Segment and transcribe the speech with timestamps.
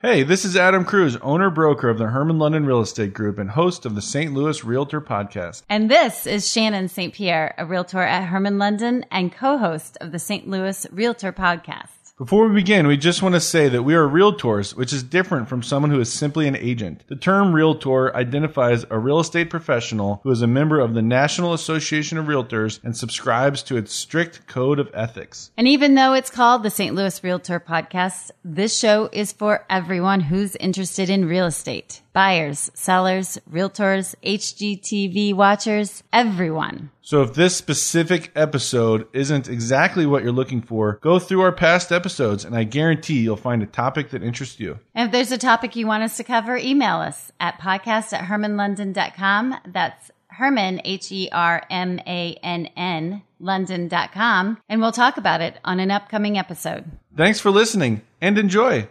[0.00, 3.50] Hey, this is Adam Cruz, owner broker of the Hermann London Real Estate Group and
[3.50, 4.32] host of the St.
[4.32, 5.62] Louis Realtor Podcast.
[5.68, 7.12] And this is Shannon St.
[7.12, 10.46] Pierre, a realtor at Hermann London and co host of the St.
[10.46, 11.97] Louis Realtor Podcast.
[12.18, 15.48] Before we begin, we just want to say that we are realtors, which is different
[15.48, 17.04] from someone who is simply an agent.
[17.06, 21.54] The term realtor identifies a real estate professional who is a member of the National
[21.54, 25.52] Association of Realtors and subscribes to its strict code of ethics.
[25.56, 26.92] And even though it's called the St.
[26.92, 33.38] Louis Realtor Podcast, this show is for everyone who's interested in real estate buyers, sellers,
[33.48, 36.90] realtors, HGTV watchers, everyone.
[37.00, 41.92] So if this specific episode isn't exactly what you're looking for, go through our past
[41.92, 44.80] episodes and I guarantee you'll find a topic that interests you.
[44.96, 48.24] And if there's a topic you want us to cover, email us at podcast at
[48.24, 49.54] hermannlondon.com.
[49.68, 55.60] That's Hermann, H E R M A N N, London.com, and we'll talk about it
[55.64, 56.84] on an upcoming episode.
[57.16, 58.88] Thanks for listening and enjoy.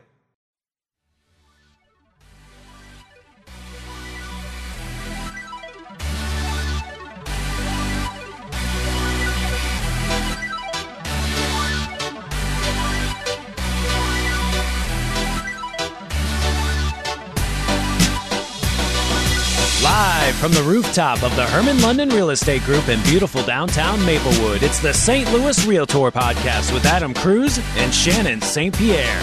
[20.39, 24.77] From the rooftop of the Hermann London Real Estate Group in beautiful downtown Maplewood, it's
[24.77, 25.27] the St.
[25.33, 28.77] Louis Realtor Podcast with Adam Cruz and Shannon St.
[28.77, 29.19] Pierre.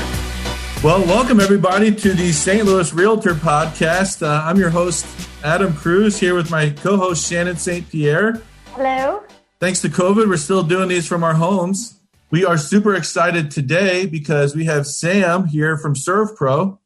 [0.83, 2.65] Well, welcome everybody to the St.
[2.65, 4.27] Louis Realtor Podcast.
[4.27, 5.07] Uh, I'm your host,
[5.45, 7.89] Adam Cruz, here with my co host, Shannon St.
[7.89, 8.43] Pierre.
[8.73, 9.23] Hello.
[9.61, 12.01] Thanks to COVID, we're still doing these from our homes.
[12.33, 16.79] We are super excited today because we have Sam here from ServPro.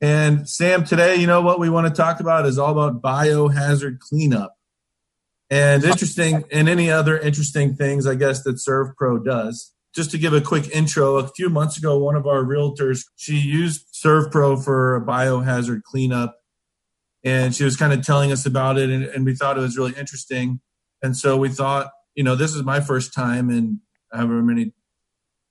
[0.00, 3.98] And Sam, today, you know what we want to talk about is all about biohazard
[3.98, 4.54] cleanup.
[5.48, 9.72] And interesting, and any other interesting things, I guess, that ServPro does.
[9.94, 13.38] Just to give a quick intro, a few months ago, one of our realtors, she
[13.38, 16.36] used ServPro for a biohazard cleanup.
[17.24, 19.78] And she was kind of telling us about it, and, and we thought it was
[19.78, 20.60] really interesting.
[21.02, 23.80] And so we thought, you know, this is my first time in
[24.12, 24.72] however many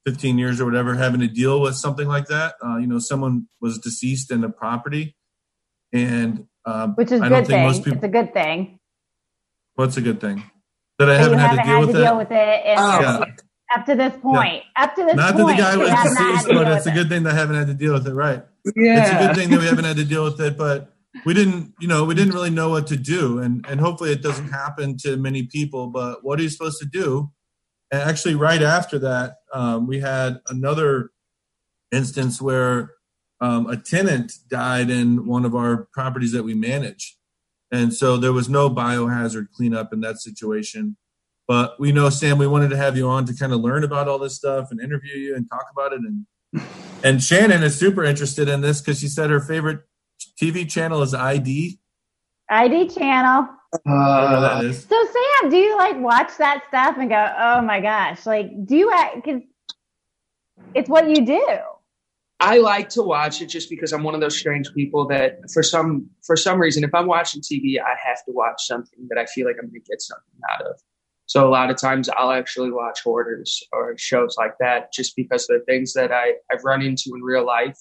[0.05, 2.55] 15 years or whatever having to deal with something like that.
[2.63, 5.15] Uh, you know, someone was deceased in a property,
[5.91, 7.73] and um, which is a good thing.
[7.73, 8.79] People, it's a good thing.
[9.75, 10.43] What's a good thing?
[10.99, 12.61] That I haven't, had, to, deal, had with to deal with it.
[12.77, 13.01] oh.
[13.01, 13.23] yeah.
[13.75, 14.83] Up to this point, yeah.
[14.83, 17.23] up to this not point, that the guy was deceased, but it's a good thing
[17.23, 18.13] that I haven't had to deal with it.
[18.13, 18.43] Right?
[18.75, 21.33] Yeah, it's a good thing that we haven't had to deal with it, but we
[21.33, 24.49] didn't you know we didn't really know what to do and and hopefully it doesn't
[24.49, 27.31] happen to many people but what are you supposed to do
[27.95, 31.11] and actually right after that um, we had another
[31.91, 32.91] instance where
[33.41, 37.17] um, a tenant died in one of our properties that we manage
[37.71, 40.97] and so there was no biohazard cleanup in that situation
[41.47, 44.07] but we know sam we wanted to have you on to kind of learn about
[44.07, 46.25] all this stuff and interview you and talk about it and
[47.03, 49.81] and shannon is super interested in this because she said her favorite
[50.41, 51.79] TV channel is ID.
[52.49, 53.47] ID channel.
[53.85, 58.65] Uh, so Sam, do you like watch that stuff and go, "Oh my gosh!" Like,
[58.65, 58.93] do you?
[59.15, 59.41] Because
[60.73, 61.45] it's what you do.
[62.39, 65.63] I like to watch it just because I'm one of those strange people that, for
[65.63, 69.25] some for some reason, if I'm watching TV, I have to watch something that I
[69.25, 70.79] feel like I'm going to get something out of.
[71.27, 75.47] So a lot of times I'll actually watch hoarders or shows like that just because
[75.47, 77.79] they're things that I, I've run into in real life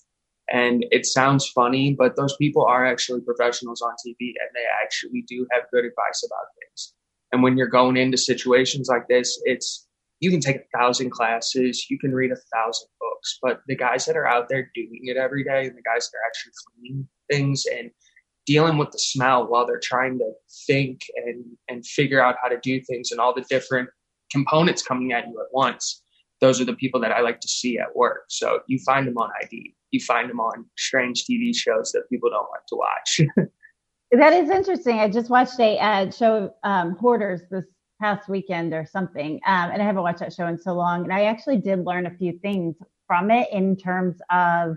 [0.50, 5.24] and it sounds funny, but those people are actually professionals on TV and they actually
[5.26, 6.94] do have good advice about things.
[7.32, 9.86] And when you're going into situations like this, it's
[10.20, 14.04] you can take a thousand classes, you can read a thousand books, but the guys
[14.04, 17.08] that are out there doing it every day and the guys that are actually cleaning
[17.30, 17.90] things and
[18.46, 20.30] dealing with the smell while they're trying to
[20.66, 23.88] think and and figure out how to do things and all the different
[24.30, 26.02] components coming at you at once
[26.40, 28.24] those are the people that I like to see at work.
[28.28, 32.28] So you find them on ID you find them on strange TV shows that people
[32.28, 33.20] don't like to watch.
[34.10, 34.98] that is interesting.
[34.98, 37.64] I just watched a uh, show um, Hoarders this
[38.02, 41.04] past weekend or something, um, and I haven't watched that show in so long.
[41.04, 42.74] And I actually did learn a few things
[43.06, 44.76] from it in terms of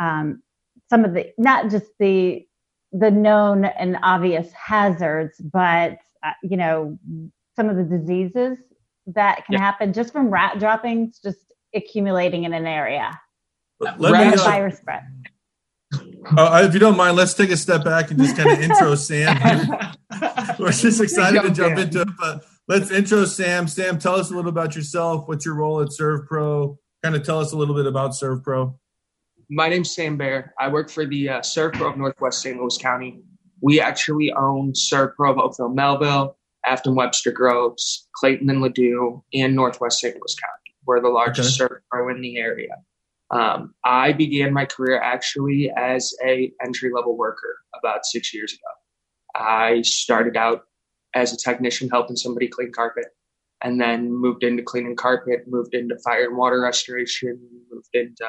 [0.00, 0.42] um,
[0.88, 2.46] some of the not just the
[2.92, 6.96] the known and obvious hazards, but uh, you know
[7.56, 8.56] some of the diseases
[9.06, 9.58] that can yeah.
[9.58, 13.18] happen just from rat droppings just accumulating in an area.
[13.80, 15.02] Let me, uh, virus spread.
[16.36, 18.94] Uh, if you don't mind, let's take a step back and just kind of intro
[18.94, 19.36] Sam.
[20.58, 23.68] We're just excited to jump into it, but let's intro Sam.
[23.68, 25.26] Sam, tell us a little about yourself.
[25.26, 26.76] What's your role at ServPro?
[27.02, 28.74] Kind of tell us a little bit about ServPro.
[29.48, 30.52] My name's Sam Bear.
[30.58, 32.60] I work for the uh, ServPro of Northwest St.
[32.60, 33.22] Louis County.
[33.62, 36.34] We actually own ServPro of Oakville, Mehlville,
[36.66, 40.14] Affton, Webster Groves, Clayton and Ladue, and Northwest St.
[40.14, 40.76] Louis County.
[40.84, 41.74] We're the largest okay.
[41.92, 42.76] ServPro in the area.
[43.30, 49.42] Um, I began my career actually as a entry level worker about six years ago.
[49.44, 50.62] I started out
[51.14, 53.06] as a technician helping somebody clean carpet,
[53.62, 57.38] and then moved into cleaning carpet, moved into fire and water restoration,
[57.70, 58.26] moved into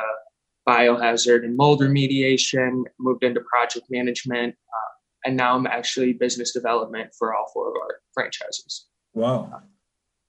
[0.67, 4.91] biohazard and mold remediation, moved into project management, uh,
[5.25, 8.87] and now I'm actually business development for all four of our franchises.
[9.13, 9.61] Wow.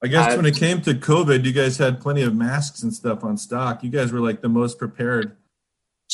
[0.02, 2.92] I guess uh, when it came to COVID, you guys had plenty of masks and
[2.92, 3.84] stuff on stock.
[3.84, 5.36] You guys were like the most prepared.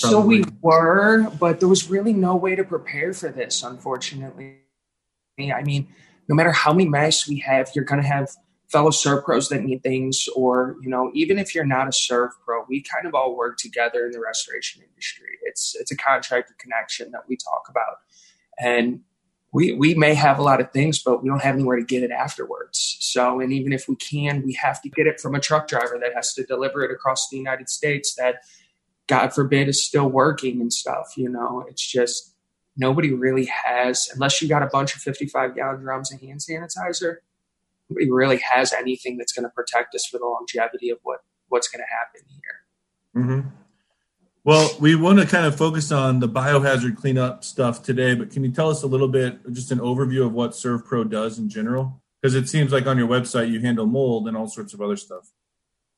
[0.00, 0.10] Probably.
[0.10, 4.58] So we were, but there was really no way to prepare for this, unfortunately.
[5.38, 5.88] I mean,
[6.28, 8.30] no matter how many masks we have, you're going to have
[8.68, 12.64] fellow ServPros that need things, or you know, even if you're not a serve pro,
[12.68, 15.38] we kind of all work together in the restoration industry.
[15.42, 17.98] It's it's a contractor connection that we talk about,
[18.58, 19.00] and
[19.56, 22.02] we we may have a lot of things, but we don't have anywhere to get
[22.02, 22.98] it afterwards.
[23.00, 25.98] So, and even if we can, we have to get it from a truck driver
[25.98, 28.14] that has to deliver it across the United States.
[28.16, 28.42] That,
[29.06, 31.14] God forbid, is still working and stuff.
[31.16, 32.34] You know, it's just
[32.76, 37.16] nobody really has, unless you got a bunch of 55 gallon drums of hand sanitizer.
[37.88, 41.68] Nobody really has anything that's going to protect us for the longevity of what what's
[41.68, 43.24] going to happen here.
[43.24, 43.48] Mm-hmm.
[44.46, 48.44] Well, we want to kind of focus on the biohazard cleanup stuff today, but can
[48.44, 52.00] you tell us a little bit, just an overview of what ServPro does in general?
[52.22, 54.94] Because it seems like on your website you handle mold and all sorts of other
[54.94, 55.32] stuff.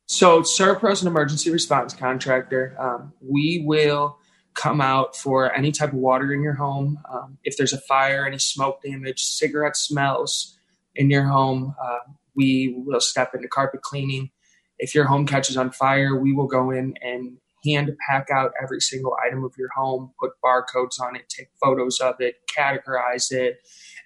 [0.07, 2.75] So, ServPro is an emergency response contractor.
[2.79, 4.17] Um, we will
[4.55, 7.01] come out for any type of water in your home.
[7.13, 10.57] Um, if there's a fire, any smoke damage, cigarette smells
[10.95, 11.99] in your home, uh,
[12.35, 14.31] we will step into carpet cleaning.
[14.79, 18.81] If your home catches on fire, we will go in and hand pack out every
[18.81, 23.61] single item of your home, put barcodes on it, take photos of it, categorize it,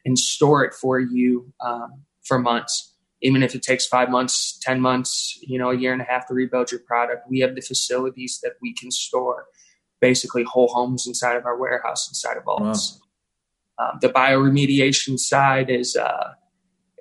[0.04, 2.94] and store it for you um, for months.
[3.20, 6.26] Even if it takes five months, 10 months, you know, a year and a half
[6.26, 9.46] to rebuild your product, we have the facilities that we can store
[10.00, 13.00] basically whole homes inside of our warehouse, inside of vaults.
[13.78, 13.92] Wow.
[13.92, 16.32] Um, the bioremediation side is uh,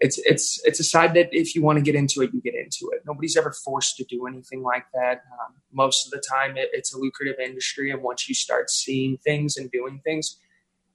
[0.01, 2.56] it's it's it's a side that if you want to get into it, you get
[2.56, 3.03] into it.
[3.06, 5.21] Nobody's ever forced to do anything like that.
[5.31, 9.18] Um, most of the time, it, it's a lucrative industry, and once you start seeing
[9.18, 10.39] things and doing things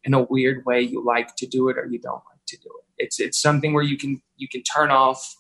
[0.03, 2.69] in a weird way, you like to do it or you don't like to do
[2.81, 3.05] it.
[3.05, 5.37] It's it's something where you can you can turn off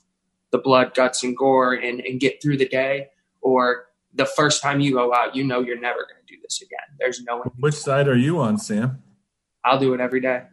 [0.53, 3.09] the blood, guts, and gore and, and get through the day,
[3.41, 6.63] or the first time you go out, you know you're never going to do this
[6.63, 6.97] again.
[7.01, 7.43] There's no.
[7.59, 9.03] Which side are you on, Sam?
[9.65, 10.45] I'll do it every day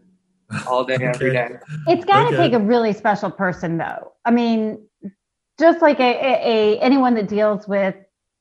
[0.67, 1.05] all day, okay.
[1.05, 1.49] every day.
[1.87, 2.37] It's got to okay.
[2.37, 4.13] take a really special person, though.
[4.25, 4.85] I mean,
[5.59, 7.95] just like a, a, a, anyone that deals with,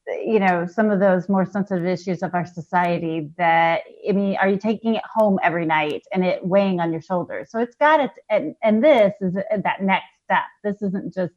[0.06, 3.31] you know, some of those more sensitive issues of our society.
[3.38, 7.03] That I mean, are you taking it home every night and it weighing on your
[7.03, 7.50] shoulders?
[7.50, 10.44] So it's got it, and and this is that next step.
[10.64, 11.32] This isn't just,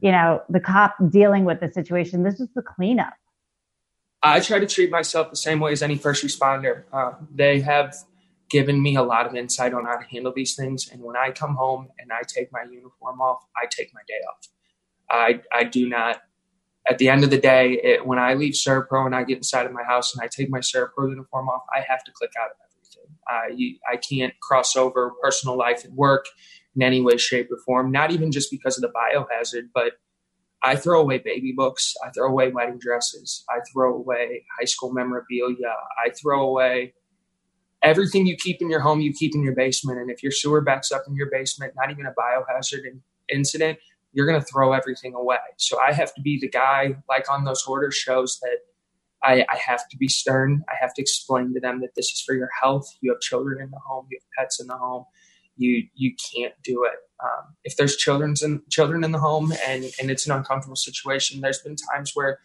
[0.00, 2.24] you know, the cop dealing with the situation.
[2.24, 3.14] This is the cleanup.
[4.20, 6.82] I try to treat myself the same way as any first responder.
[6.92, 7.94] Uh, they have
[8.50, 10.88] given me a lot of insight on how to handle these things.
[10.90, 14.20] And when I come home and I take my uniform off, I take my day
[14.28, 14.48] off.
[15.10, 16.22] I, I do not,
[16.88, 19.66] at the end of the day, it, when I leave ServPro and I get inside
[19.66, 22.50] of my house and I take my ServPro uniform off, I have to click out
[22.50, 23.16] of everything.
[23.26, 26.26] I, I can't cross over personal life and work
[26.74, 29.94] in any way, shape, or form, not even just because of the biohazard, but
[30.62, 31.94] I throw away baby books.
[32.04, 33.44] I throw away wedding dresses.
[33.48, 35.74] I throw away high school memorabilia.
[36.04, 36.94] I throw away
[37.82, 39.98] everything you keep in your home, you keep in your basement.
[39.98, 42.80] And if your sewer backs up in your basement, not even a biohazard
[43.32, 43.78] incident,
[44.12, 45.36] you're going to throw everything away.
[45.58, 48.58] So I have to be the guy, like on those hoarder shows, that
[49.22, 50.64] I, I, have to be stern.
[50.68, 52.88] I have to explain to them that this is for your health.
[53.00, 55.04] You have children in the home, you have pets in the home.
[55.56, 56.98] You you can't do it.
[57.22, 61.40] Um, if there's children's in, children in the home and and it's an uncomfortable situation,
[61.40, 62.38] there's been times where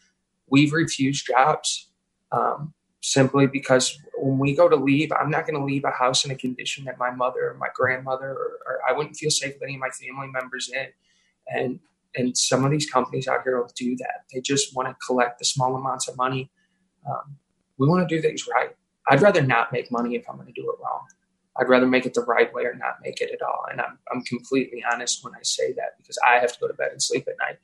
[0.48, 1.92] we've refused jobs
[2.32, 2.74] um,
[3.04, 6.32] simply because when we go to leave, I'm not going to leave a house in
[6.32, 9.64] a condition that my mother or my grandmother or, or, I wouldn't feel safe with
[9.64, 10.88] any of my family members in.
[11.48, 11.80] And
[12.16, 14.26] and some of these companies out here will do that.
[14.32, 16.52] They just want to collect the small amounts of money.
[17.10, 17.38] Um,
[17.78, 18.70] we want to do things right.
[19.10, 21.02] I'd rather not make money if I'm going to do it wrong.
[21.60, 23.66] I'd rather make it the right way or not make it at all.
[23.70, 26.74] And I'm I'm completely honest when I say that because I have to go to
[26.74, 27.58] bed and sleep at night.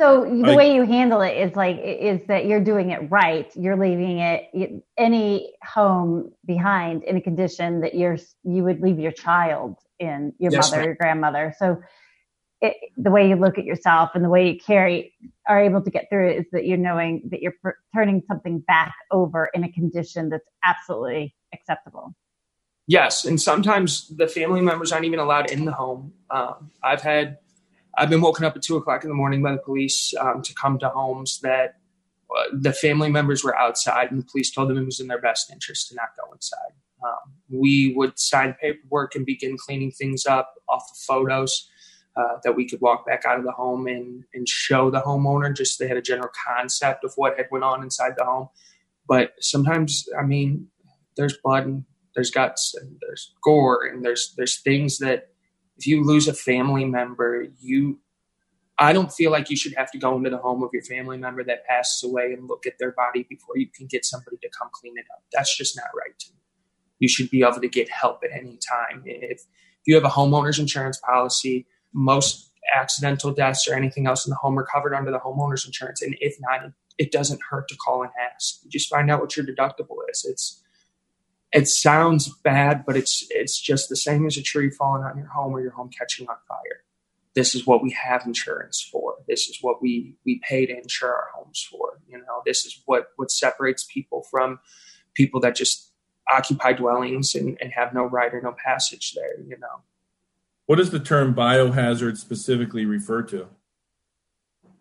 [0.00, 3.54] So the way you handle it is like is that you're doing it right.
[3.54, 9.12] You're leaving it any home behind in a condition that you're you would leave your
[9.12, 11.54] child in, your yes, mother, your grandmother.
[11.58, 11.82] So
[12.62, 15.12] it, the way you look at yourself and the way you carry
[15.46, 17.54] are able to get through it is that you're knowing that you're
[17.94, 22.14] turning something back over in a condition that's absolutely acceptable.
[22.86, 26.14] Yes, and sometimes the family members aren't even allowed in the home.
[26.30, 27.36] Um, I've had
[27.96, 30.54] I've been woken up at two o'clock in the morning by the police um, to
[30.54, 31.76] come to homes that
[32.30, 35.20] uh, the family members were outside, and the police told them it was in their
[35.20, 36.72] best interest to not go inside.
[37.04, 41.68] Um, we would sign paperwork and begin cleaning things up off of photos
[42.16, 45.54] uh, that we could walk back out of the home and, and show the homeowner
[45.56, 48.48] just they had a general concept of what had went on inside the home.
[49.08, 50.68] But sometimes, I mean,
[51.16, 55.29] there's blood and there's guts and there's gore and there's there's things that
[55.80, 57.98] if you lose a family member, you
[58.78, 61.18] I don't feel like you should have to go into the home of your family
[61.18, 64.48] member that passes away and look at their body before you can get somebody to
[64.58, 65.22] come clean it up.
[65.32, 66.38] That's just not right to me.
[66.98, 69.02] You should be able to get help at any time.
[69.04, 74.30] If, if you have a homeowner's insurance policy, most accidental deaths or anything else in
[74.30, 76.00] the home are covered under the homeowner's insurance.
[76.02, 78.60] And if not, it, doesn't hurt to call and ask.
[78.64, 80.26] You just find out what your deductible is.
[80.28, 80.62] It's
[81.52, 85.28] it sounds bad, but it's it's just the same as a tree falling on your
[85.28, 86.84] home or your home catching on fire
[87.34, 89.14] this is what we have insurance for.
[89.28, 92.00] This is what we we pay to insure our homes for.
[92.08, 94.58] You know, this is what what separates people from
[95.14, 95.92] people that just
[96.32, 99.40] occupy dwellings and, and have no right or no passage there.
[99.40, 99.82] You know,
[100.66, 103.48] what does the term biohazard specifically refer to?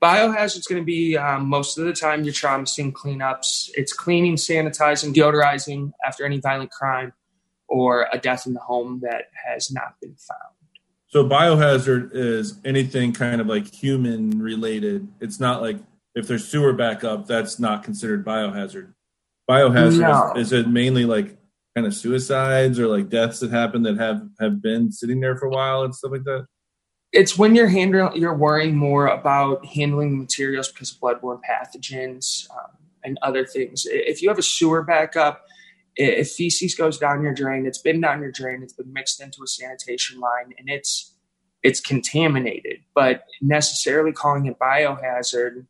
[0.02, 3.70] Biohazard is going to be um, most of the time your trauma scene cleanups.
[3.74, 7.14] It's cleaning, sanitizing, deodorizing after any violent crime
[7.68, 10.54] or a death in the home that has not been found.
[11.08, 15.08] So biohazard is anything kind of like human related.
[15.20, 15.78] It's not like
[16.16, 18.94] if there's sewer backup, that's not considered biohazard.
[19.50, 20.40] Biohazard no.
[20.40, 21.36] is, is, it mainly like
[21.76, 25.48] kind of suicides or like deaths that happen that have have been sitting there for
[25.48, 26.46] a while and stuff like that?
[27.12, 32.78] It's when you're handling, you're worrying more about handling materials because of bloodborne pathogens um,
[33.04, 33.86] and other things.
[33.90, 35.44] If you have a sewer backup,
[35.96, 39.44] if feces goes down your drain, it's been down your drain, it's been mixed into
[39.44, 41.16] a sanitation line, and it's
[41.62, 42.80] it's contaminated.
[42.96, 45.66] But necessarily calling it biohazard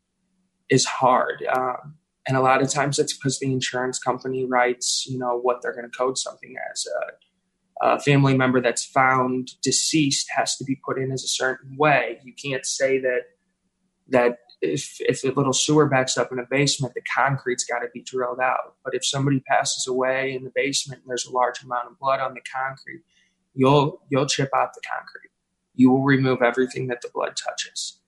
[0.68, 1.96] is hard, um,
[2.28, 5.74] and a lot of times that's because the insurance company writes, you know, what they're
[5.74, 6.86] going to code something as.
[6.86, 7.12] A,
[7.80, 12.20] a family member that's found deceased has to be put in as a certain way.
[12.24, 13.22] You can't say that
[14.08, 17.88] that if if a little sewer backs up in a basement, the concrete's got to
[17.94, 18.74] be drilled out.
[18.84, 22.20] But if somebody passes away in the basement and there's a large amount of blood
[22.20, 23.02] on the concrete,
[23.54, 25.30] you'll you'll chip out the concrete.
[25.74, 28.00] You will remove everything that the blood touches.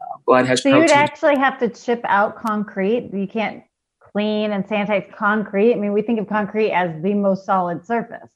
[0.00, 0.62] Uh, blood has.
[0.62, 0.88] So protein.
[0.88, 3.10] you'd actually have to chip out concrete.
[3.12, 3.62] You can't
[4.00, 5.74] clean and sanitize concrete.
[5.74, 8.28] I mean, we think of concrete as the most solid surface.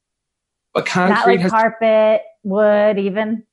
[0.75, 3.45] But concrete not like has, carpet, wood, even.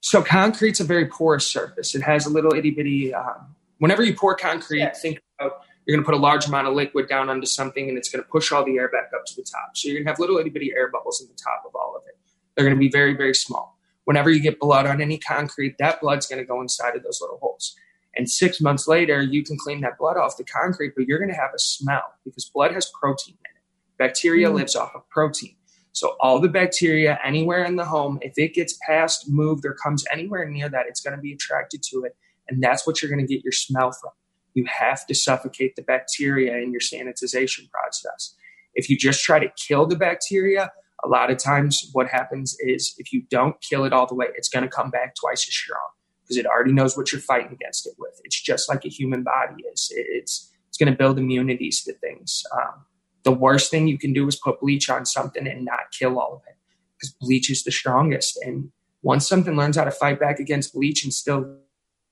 [0.00, 1.94] So concrete's a very porous surface.
[1.94, 3.14] It has a little itty bitty.
[3.14, 4.94] Um, whenever you pour concrete, sure.
[4.94, 7.98] think about you're going to put a large amount of liquid down onto something, and
[7.98, 9.76] it's going to push all the air back up to the top.
[9.76, 11.96] So you're going to have little itty bitty air bubbles in the top of all
[11.96, 12.16] of it.
[12.54, 13.78] They're going to be very very small.
[14.04, 17.20] Whenever you get blood on any concrete, that blood's going to go inside of those
[17.20, 17.76] little holes.
[18.14, 21.30] And six months later, you can clean that blood off the concrete, but you're going
[21.30, 23.62] to have a smell because blood has protein in it.
[23.96, 24.54] Bacteria mm.
[24.54, 25.54] lives off of protein.
[25.92, 30.04] So all the bacteria anywhere in the home, if it gets passed, moved, or comes
[30.10, 32.16] anywhere near that, it's going to be attracted to it.
[32.48, 34.10] And that's what you're going to get your smell from.
[34.54, 38.34] You have to suffocate the bacteria in your sanitization process.
[38.74, 40.72] If you just try to kill the bacteria,
[41.04, 44.26] a lot of times what happens is if you don't kill it all the way,
[44.34, 45.88] it's going to come back twice as strong
[46.22, 48.20] because it already knows what you're fighting against it with.
[48.24, 49.92] It's just like a human body is.
[49.94, 52.42] It's it's going to build immunities to things.
[52.56, 52.86] Um,
[53.24, 56.34] the worst thing you can do is put bleach on something and not kill all
[56.34, 56.56] of it
[56.96, 58.38] because bleach is the strongest.
[58.42, 58.70] And
[59.02, 61.58] once something learns how to fight back against bleach and still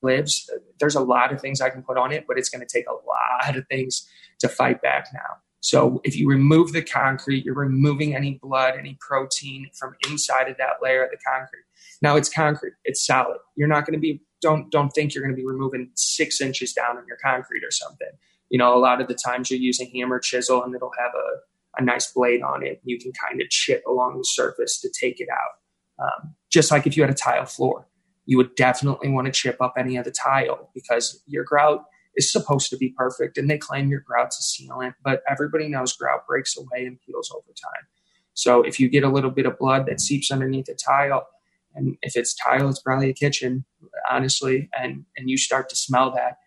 [0.02, 2.73] lives, there's a lot of things I can put on it, but it's going to
[2.73, 4.09] take a lot of things
[4.40, 5.38] to fight back now.
[5.61, 10.57] So if you remove the concrete, you're removing any blood, any protein from inside of
[10.57, 11.64] that layer of the concrete.
[12.00, 13.38] Now it's concrete, it's solid.
[13.57, 16.73] You're not going to be don't don't think you're going to be removing six inches
[16.73, 18.09] down on your concrete or something
[18.50, 21.80] you know, a lot of the times you're using hammer chisel and it'll have a,
[21.80, 22.80] a nice blade on it.
[22.85, 26.04] You can kind of chip along the surface to take it out.
[26.04, 27.87] Um, just like if you had a tile floor,
[28.26, 31.85] you would definitely want to chip up any of the tile because your grout
[32.16, 35.92] is supposed to be perfect and they claim your grout's a sealant, but everybody knows
[35.92, 37.87] grout breaks away and peels over time.
[38.35, 41.26] So if you get a little bit of blood that seeps underneath a tile,
[41.75, 43.64] and if it's tile, it's probably a kitchen,
[44.11, 46.38] honestly, and and you start to smell that,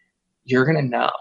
[0.43, 1.11] you're gonna know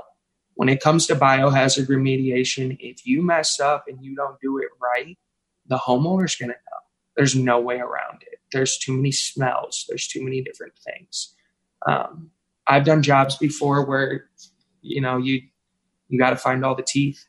[0.55, 4.69] when it comes to biohazard remediation, if you mess up and you don't do it
[4.81, 5.19] right,
[5.67, 6.79] the homeowner's going to know.
[7.17, 8.41] There's no way around it.
[8.53, 9.87] There's too many smells.
[9.89, 11.35] There's too many different things.
[11.87, 12.31] Um,
[12.67, 14.27] I've done jobs before where,
[14.83, 15.43] you know, you
[16.09, 17.25] you got to find all the teeth.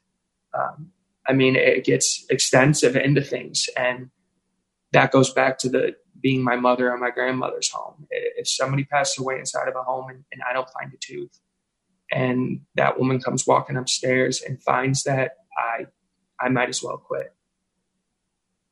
[0.54, 0.92] Um,
[1.26, 4.10] I mean, it gets extensive into things, and
[4.92, 8.08] that goes back to the being my mother and my grandmother's home.
[8.10, 11.40] If somebody passed away inside of a home and, and I don't find a tooth,
[12.14, 15.88] and that woman comes walking upstairs and finds that I
[16.40, 17.34] I might as well quit.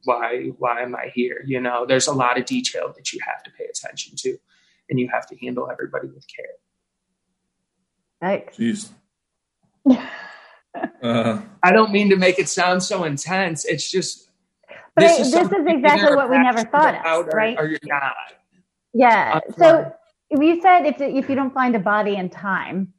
[0.04, 1.44] Why why am I here?
[1.46, 4.38] You know, there's a lot of detail that you have to pay attention to
[4.90, 6.46] and you have to handle everybody with care.
[8.22, 8.58] Thanks.
[8.58, 8.90] Jeez.
[11.04, 13.66] uh, I don't mean to make it sound so intense.
[13.66, 14.30] It's just
[14.96, 17.58] but this, is, this is exactly what we never thought of, right?
[17.58, 18.14] Or, you're not.
[18.94, 19.40] Yeah.
[19.58, 19.92] so
[20.30, 22.94] you said if if you don't find a body in time,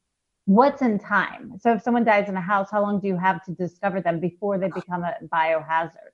[0.46, 1.58] what's in time?
[1.60, 4.20] So if someone dies in a house, how long do you have to discover them
[4.20, 6.12] before they become a biohazard?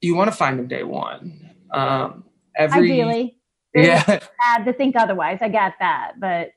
[0.00, 1.50] You want to find them day one.
[1.70, 2.24] Um,
[2.56, 3.38] every, Ideally.
[3.74, 4.20] Yeah.
[4.40, 5.38] Had to think otherwise.
[5.42, 6.52] I got that, but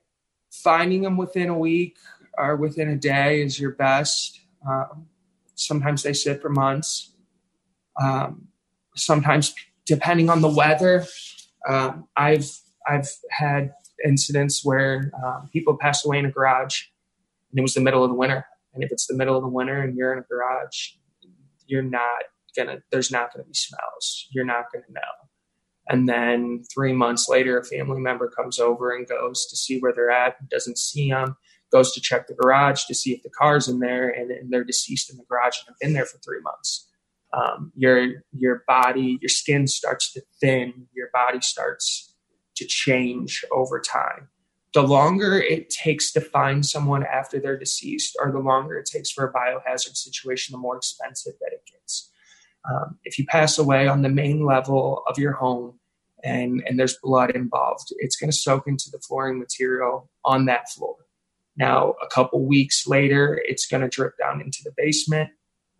[0.50, 1.96] finding them within a week
[2.38, 4.40] or within a day is your best.
[4.66, 5.06] Um,
[5.54, 7.12] sometimes they sit for months.
[8.00, 8.48] Um,
[8.96, 11.06] sometimes, depending on the weather,
[11.68, 12.50] um, I've
[12.88, 13.72] I've had
[14.04, 16.82] incidents where um, people passed away in a garage,
[17.50, 18.44] and it was the middle of the winter.
[18.74, 20.92] And if it's the middle of the winter and you're in a garage,
[21.66, 22.24] you're not
[22.56, 22.82] gonna.
[22.90, 24.28] There's not gonna be smells.
[24.30, 25.00] You're not gonna know.
[25.88, 29.92] And then three months later, a family member comes over and goes to see where
[29.92, 31.36] they're at, doesn't see them,
[31.72, 34.64] goes to check the garage to see if the car's in there, and, and they're
[34.64, 36.88] deceased in the garage and have been there for three months.
[37.32, 42.09] Um, your your body, your skin starts to thin, your body starts
[42.60, 44.28] to change over time.
[44.72, 49.10] The longer it takes to find someone after they're deceased, or the longer it takes
[49.10, 52.12] for a biohazard situation, the more expensive that it gets.
[52.70, 55.80] Um, if you pass away on the main level of your home,
[56.22, 60.68] and, and there's blood involved, it's going to soak into the flooring material on that
[60.68, 60.96] floor.
[61.56, 65.30] Now, a couple weeks later, it's going to drip down into the basement.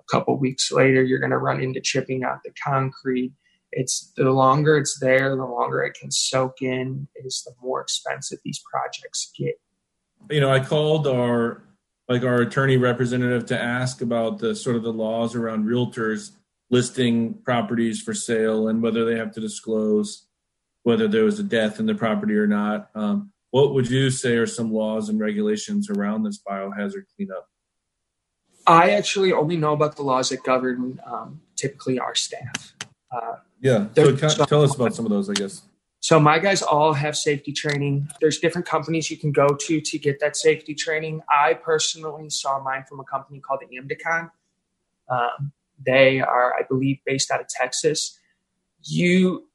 [0.00, 3.32] A couple weeks later, you're going to run into chipping out the concrete.
[3.72, 8.38] It's the longer it's there, the longer it can soak in, is the more expensive
[8.44, 9.60] these projects get.
[10.30, 11.62] You know, I called our
[12.08, 16.32] like our attorney representative to ask about the sort of the laws around realtors
[16.68, 20.26] listing properties for sale and whether they have to disclose
[20.82, 22.90] whether there was a death in the property or not.
[22.94, 27.48] Um, what would you say are some laws and regulations around this biohazard cleanup?
[28.66, 32.74] I actually only know about the laws that govern um, typically our staff.
[33.12, 35.62] Uh, yeah, so tell us about some of those, I guess.
[36.00, 38.08] So my guys all have safety training.
[38.20, 41.20] There's different companies you can go to to get that safety training.
[41.28, 44.30] I personally saw mine from a company called Amdicon.
[45.10, 45.52] Um,
[45.84, 48.18] they are, I believe, based out of Texas.
[48.82, 49.46] You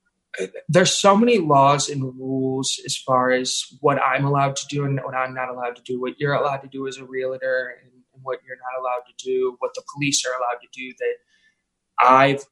[0.68, 5.00] there's so many laws and rules as far as what I'm allowed to do and
[5.04, 7.92] what I'm not allowed to do, what you're allowed to do as a realtor and,
[8.14, 11.16] and what you're not allowed to do, what the police are allowed to do that
[12.00, 12.44] I've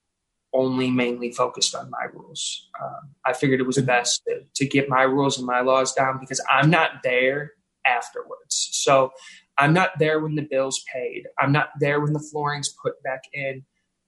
[0.54, 2.70] only mainly focused on my rules.
[2.82, 6.20] Um, I figured it was best to, to get my rules and my laws down
[6.20, 7.54] because I'm not there
[7.86, 8.70] afterwards.
[8.72, 9.12] So
[9.58, 11.24] I'm not there when the bill's paid.
[11.40, 13.64] I'm not there when the flooring's put back in.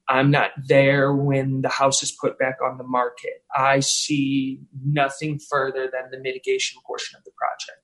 [0.08, 3.44] I'm not there when the house is put back on the market.
[3.56, 7.82] I see nothing further than the mitigation portion of the project.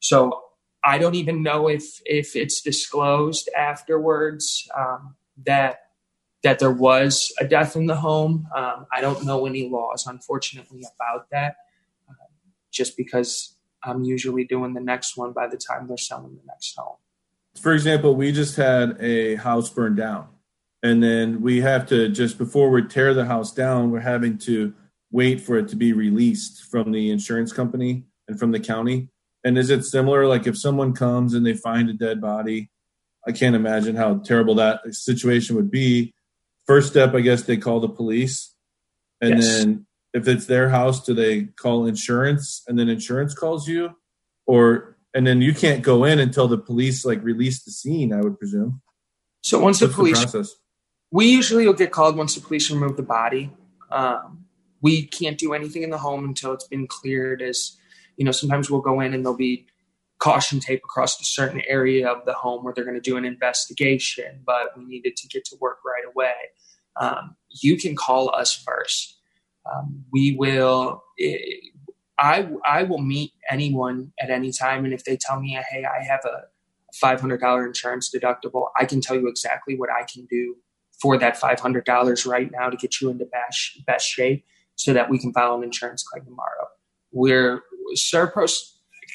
[0.00, 0.42] So
[0.84, 5.78] I don't even know if if it's disclosed afterwards um, that
[6.42, 8.48] that there was a death in the home.
[8.54, 11.56] Um, I don't know any laws, unfortunately, about that.
[12.08, 12.14] Uh,
[12.70, 16.76] just because I'm usually doing the next one by the time they're selling the next
[16.76, 16.96] home.
[17.60, 20.28] For example, we just had a house burned down
[20.82, 24.74] and then we have to just before we tear the house down we're having to
[25.10, 29.08] wait for it to be released from the insurance company and from the county
[29.44, 32.70] and is it similar like if someone comes and they find a dead body
[33.26, 36.12] i can't imagine how terrible that situation would be
[36.66, 38.54] first step i guess they call the police
[39.20, 39.58] and yes.
[39.58, 43.90] then if it's their house do they call insurance and then insurance calls you
[44.46, 48.20] or and then you can't go in until the police like release the scene i
[48.20, 48.80] would presume
[49.42, 50.48] so once What's the police the
[51.12, 53.52] we usually will get called once the police remove the body.
[53.90, 54.46] Um,
[54.80, 57.42] we can't do anything in the home until it's been cleared.
[57.42, 57.76] As
[58.16, 59.66] you know, sometimes we'll go in and there'll be
[60.22, 63.24] caution tape across a certain area of the home where they're going to do an
[63.24, 66.34] investigation, but we needed to get to work right away.
[67.00, 69.18] Um, you can call us first.
[69.70, 71.02] Um, we will.
[71.16, 71.72] It,
[72.18, 76.04] I I will meet anyone at any time, and if they tell me, "Hey, I
[76.04, 76.44] have a
[76.94, 80.56] $500 insurance deductible," I can tell you exactly what I can do
[81.00, 84.44] for that $500 right now to get you into best, best shape
[84.76, 86.68] so that we can file an insurance claim tomorrow.
[87.10, 87.62] We're
[87.96, 88.48] Servpro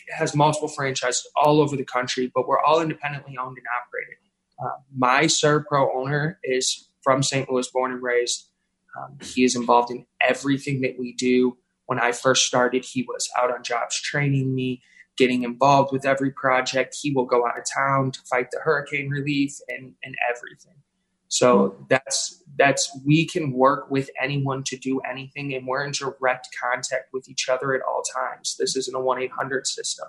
[0.09, 4.17] has multiple franchises all over the country, but we're all independently owned and operated.
[4.59, 7.49] Uh, my Servpro owner is from St.
[7.49, 8.49] Louis, born and raised.
[8.97, 11.57] Um, he is involved in everything that we do.
[11.85, 14.81] When I first started, he was out on jobs training me,
[15.17, 16.97] getting involved with every project.
[16.99, 20.81] He will go out of town to fight the hurricane relief and, and everything.
[21.27, 21.83] So hmm.
[21.89, 27.13] that's that's we can work with anyone to do anything, and we're in direct contact
[27.13, 28.55] with each other at all times.
[28.59, 30.07] This isn't a one eight hundred system.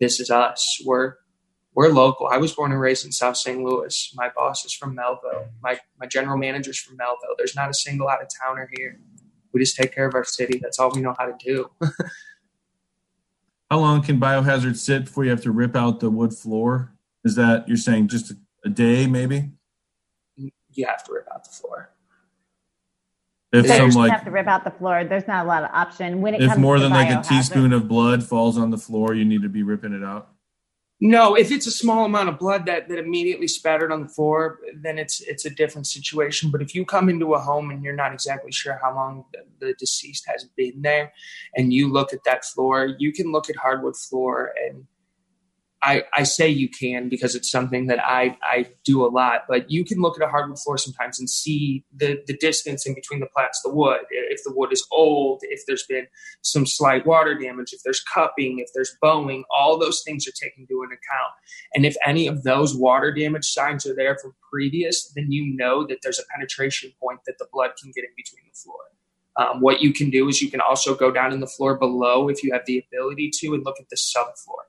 [0.00, 0.82] This is us.
[0.84, 1.14] We're
[1.74, 2.26] we're local.
[2.26, 3.62] I was born and raised in South St.
[3.62, 4.12] Louis.
[4.14, 5.48] My boss is from Mehlville.
[5.62, 7.36] My my general manager's from Mehlville.
[7.38, 8.98] There's not a single out of towner here.
[9.52, 10.58] We just take care of our city.
[10.60, 11.70] That's all we know how to do.
[13.70, 16.92] how long can biohazard sit before you have to rip out the wood floor?
[17.24, 19.50] Is that you're saying just a, a day, maybe?
[20.76, 21.90] You have to rip out the floor.
[23.52, 25.04] If So some like have to rip out the floor.
[25.04, 27.22] There's not a lot of option when it if comes more to than like a
[27.22, 30.30] teaspoon of blood falls on the floor, you need to be ripping it out.
[30.98, 34.60] No, if it's a small amount of blood that, that immediately spattered on the floor,
[34.74, 36.50] then it's it's a different situation.
[36.50, 39.66] But if you come into a home and you're not exactly sure how long the,
[39.66, 41.12] the deceased has been there,
[41.54, 44.86] and you look at that floor, you can look at hardwood floor and
[45.82, 49.70] I, I say you can because it's something that I, I do a lot, but
[49.70, 53.20] you can look at a hardwood floor sometimes and see the, the distance in between
[53.20, 54.00] the plats, the wood.
[54.10, 56.06] If the wood is old, if there's been
[56.40, 60.66] some slight water damage, if there's cupping, if there's bowing, all those things are taken
[60.68, 61.32] into account.
[61.74, 65.86] And if any of those water damage signs are there from previous, then you know
[65.86, 68.80] that there's a penetration point that the blood can get in between the floor.
[69.36, 72.30] Um, what you can do is you can also go down in the floor below
[72.30, 74.64] if you have the ability to and look at the subfloor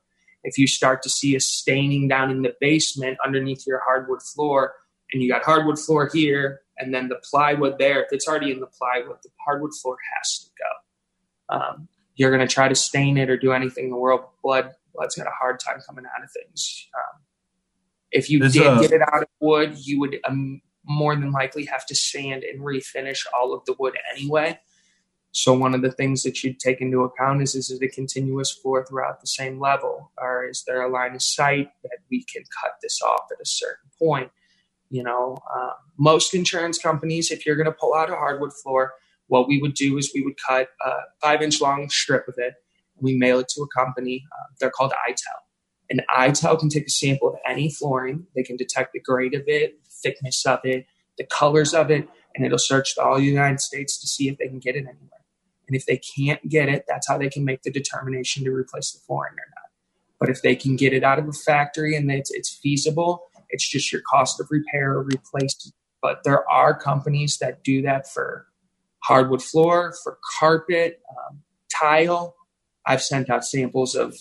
[0.48, 4.72] if you start to see a staining down in the basement underneath your hardwood floor
[5.12, 8.60] and you got hardwood floor here and then the plywood there if it's already in
[8.60, 11.56] the plywood the hardwood floor has to go.
[11.56, 14.72] Um, you're going to try to stain it or do anything in the world blood
[14.94, 16.88] blood's got a hard time coming out of things.
[16.96, 17.20] Um,
[18.10, 21.30] if you There's did a- get it out of wood you would um, more than
[21.30, 24.58] likely have to sand and refinish all of the wood anyway
[25.32, 28.50] so one of the things that you'd take into account is is it a continuous
[28.50, 32.42] floor throughout the same level, or is there a line of sight that we can
[32.62, 34.30] cut this off at a certain point?
[34.90, 38.94] You know, uh, most insurance companies, if you're going to pull out a hardwood floor,
[39.26, 42.54] what we would do is we would cut a five inch long strip of it.
[42.96, 44.24] And we mail it to a company.
[44.32, 45.40] Uh, they're called ITEL.
[45.90, 48.26] And ITEL can take a sample of any flooring.
[48.34, 50.86] They can detect the grade of it, the thickness of it,
[51.16, 54.48] the colors of it, and it'll search all the United States to see if they
[54.48, 55.17] can get it anywhere.
[55.68, 58.90] And if they can't get it, that's how they can make the determination to replace
[58.90, 59.70] the flooring or not.
[60.18, 63.68] But if they can get it out of a factory and it's, it's feasible, it's
[63.68, 65.74] just your cost of repair or replacement.
[66.00, 68.46] But there are companies that do that for
[69.00, 72.34] hardwood floor, for carpet, um, tile.
[72.86, 74.16] I've sent out samples of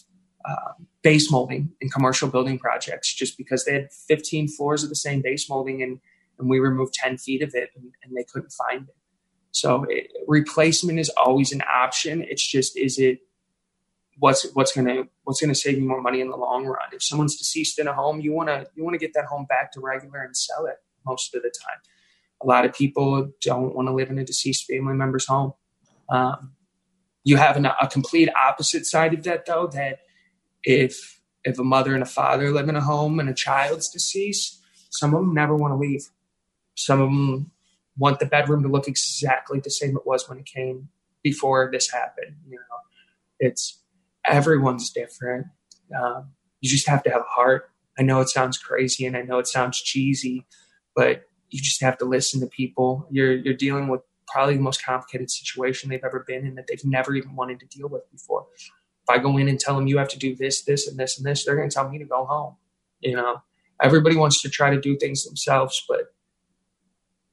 [0.47, 4.95] uh, base molding in commercial building projects just because they had 15 floors of the
[4.95, 5.99] same base molding and,
[6.39, 8.95] and we removed 10 feet of it and, and they couldn't find it.
[9.57, 12.23] So it, replacement is always an option.
[12.29, 13.21] It's just is it
[14.19, 16.89] what's what's gonna what's gonna save you more money in the long run.
[16.93, 19.79] If someone's deceased in a home, you wanna you wanna get that home back to
[19.79, 20.75] regular and sell it
[21.07, 21.79] most of the time.
[22.43, 25.53] A lot of people don't want to live in a deceased family member's home.
[26.07, 26.53] Um,
[27.23, 29.65] you have an, a complete opposite side of that though.
[29.73, 30.01] That
[30.63, 34.61] if if a mother and a father live in a home and a child's deceased,
[34.91, 36.11] some of them never want to leave.
[36.75, 37.51] Some of them
[37.97, 40.89] want the bedroom to look exactly the same it was when it came
[41.23, 42.35] before this happened.
[42.47, 42.77] You know,
[43.39, 43.81] it's
[44.25, 45.47] everyone's different.
[45.95, 46.31] Um,
[46.61, 47.69] you just have to have a heart.
[47.99, 50.45] I know it sounds crazy and I know it sounds cheesy,
[50.95, 53.07] but you just have to listen to people.
[53.09, 56.83] You're you're dealing with probably the most complicated situation they've ever been in that they've
[56.83, 58.45] never even wanted to deal with before.
[58.55, 61.17] If I go in and tell them you have to do this, this, and this
[61.17, 62.57] and this, they're going to tell me to go home.
[62.99, 63.41] You know,
[63.81, 66.13] everybody wants to try to do things themselves, but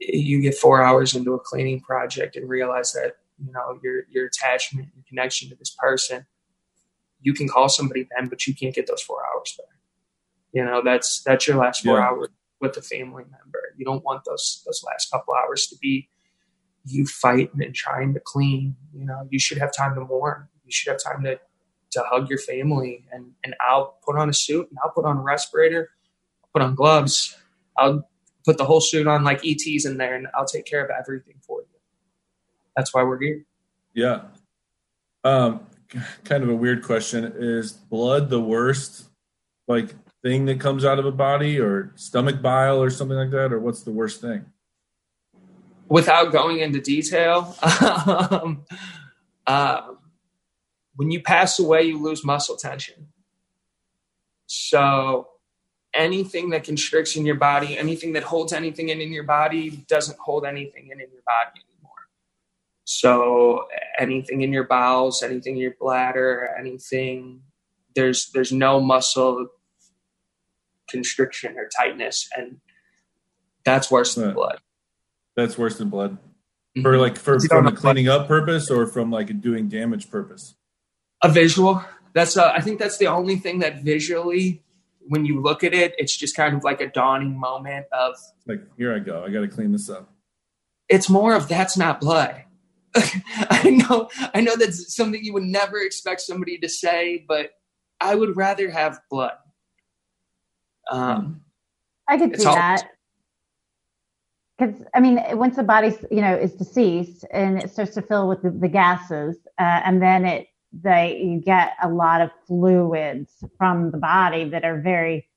[0.01, 4.27] you get four hours into a cleaning project and realize that you know your your
[4.27, 6.27] attachment your connection to this person
[7.21, 9.79] you can call somebody then but you can't get those four hours back.
[10.53, 12.09] You know that's that's your last four Yeah.
[12.09, 12.29] hours
[12.61, 13.61] with a family member.
[13.77, 16.09] You don't want those those last couple hours to be
[16.85, 18.77] you fighting and trying to clean.
[18.93, 20.49] You know you should have time to mourn.
[20.65, 21.39] You should have time to
[21.93, 25.17] to hug your family and and i'll put on a suit and i'll put on
[25.17, 25.91] a respirator
[26.43, 27.37] I'll put on gloves.
[27.79, 28.09] I'll
[28.45, 31.37] put the whole suit on like ET's in there and I'll take care of everything
[31.41, 31.67] for you.
[32.77, 33.45] That's why we're here.
[33.95, 34.23] Yeah.
[35.23, 35.67] Um,
[36.25, 37.33] kind of a weird question.
[37.37, 39.09] Is blood the worst
[39.67, 43.53] like thing that comes out of a body or stomach bile or something like that?
[43.53, 44.45] Or what's the worst thing?
[45.89, 47.57] Without going into detail,
[48.31, 48.65] um,
[49.47, 49.83] uh,
[50.97, 53.09] when you pass away, you lose muscle tension.
[54.47, 55.29] So
[55.95, 60.19] anything that constricts in your body, anything that holds anything in in your body doesn't
[60.19, 62.09] hold anything in in your body anymore.
[62.85, 63.67] So
[63.99, 67.43] anything in your bowels, anything in your bladder, anything
[67.95, 69.47] there's there's no muscle
[70.89, 72.59] constriction or tightness, and
[73.65, 74.35] that's worse than Right.
[74.35, 74.59] blood.
[75.37, 76.19] That's worse than blood.
[76.77, 76.83] Mhm.
[76.83, 80.11] For like for from a know- cleaning up purpose or from like a doing damage
[80.11, 80.55] purpose.
[81.23, 81.83] a visual.
[82.13, 84.63] That's uh, I think that's the only thing that visually,
[85.09, 88.15] when you look at it, it's just kind of like a dawning moment of
[88.47, 89.25] Like here I go.
[89.25, 90.11] I got to clean this up.
[90.89, 92.43] it's more of that's not blood.
[92.97, 97.51] I know, I know that's something you would never expect somebody to say, but
[98.01, 99.33] I would rather have blood.
[100.91, 101.41] Um,
[102.09, 102.85] I could It's see all- that.
[104.57, 108.29] Because I mean, once the body, you know, is deceased and it starts to fill
[108.29, 110.47] with the, the gases, uh, and then it,
[110.83, 115.29] they, you get a lot of fluids from the body that are very,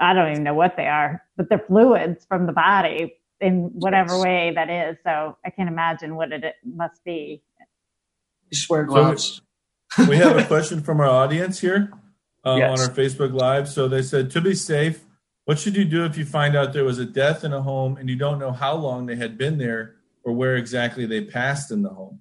[0.00, 4.14] I don't even know what they are, but they're fluids from the body in whatever
[4.14, 4.22] Yes.
[4.22, 4.96] way that is.
[5.04, 7.42] So I can't imagine what it, it must be.
[8.52, 9.40] just wear gloves.
[10.08, 11.90] we have a question from our audience here
[12.44, 12.70] um, Yes.
[12.70, 13.68] on our Facebook Live.
[13.68, 15.04] So they said, to be safe,
[15.44, 17.96] what should you do if you find out there was a death in a home
[17.96, 21.70] and you don't know how long they had been there or where exactly they passed
[21.70, 22.20] in the home?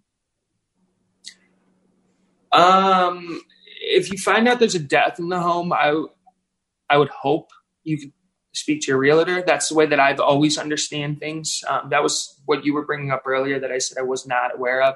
[2.57, 3.41] Um,
[3.81, 6.03] if you find out there's a death in the home, I
[6.89, 7.51] I would hope
[7.83, 8.11] you could
[8.53, 9.43] speak to your realtor.
[9.45, 11.63] That's the way that I've always understand things.
[11.67, 14.55] Um, that was what you were bringing up earlier that I said I was not
[14.55, 14.95] aware of.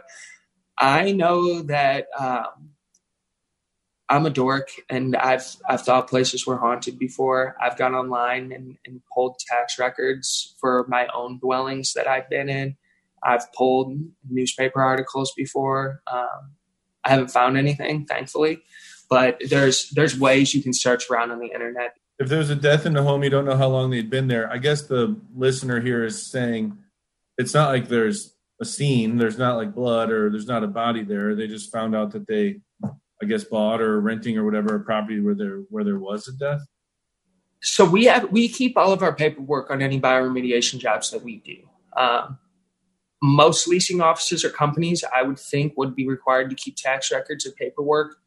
[0.77, 2.71] I know that um,
[4.09, 7.55] I'm a dork, and I've I've thought places were haunted before.
[7.61, 12.49] I've gone online and, and pulled tax records for my own dwellings that I've been
[12.49, 12.75] in.
[13.23, 16.01] I've pulled newspaper articles before.
[16.11, 16.55] Um,
[17.03, 18.61] I haven't found anything, thankfully,
[19.09, 21.95] but there's there's ways you can search around on the internet.
[22.19, 24.51] If there's a death in the home, you don't know how long they'd been there.
[24.51, 26.77] I guess the listener here is saying
[27.37, 31.03] it's not like there's a scene, there's not like blood or there's not a body
[31.03, 31.35] there.
[31.35, 35.19] They just found out that they, I guess, bought or renting or whatever a property
[35.19, 36.61] where there where there was a death.
[37.61, 41.37] So we have we keep all of our paperwork on any bioremediation jobs that we
[41.37, 41.57] do.
[41.97, 42.37] Um,
[43.21, 47.45] most leasing offices or companies, I would think, would be required to keep tax records
[47.45, 48.17] and paperwork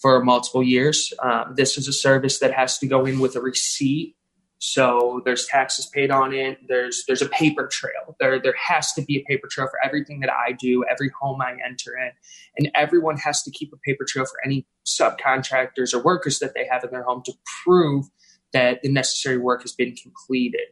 [0.00, 1.12] for multiple years.
[1.22, 4.16] Um, this is a service that has to go in with a receipt,
[4.58, 6.58] so there's taxes paid on it.
[6.68, 8.16] There's there's a paper trail.
[8.18, 11.40] There there has to be a paper trail for everything that I do, every home
[11.42, 12.10] I enter in,
[12.56, 16.66] and everyone has to keep a paper trail for any subcontractors or workers that they
[16.70, 18.06] have in their home to prove
[18.54, 20.68] that the necessary work has been completed.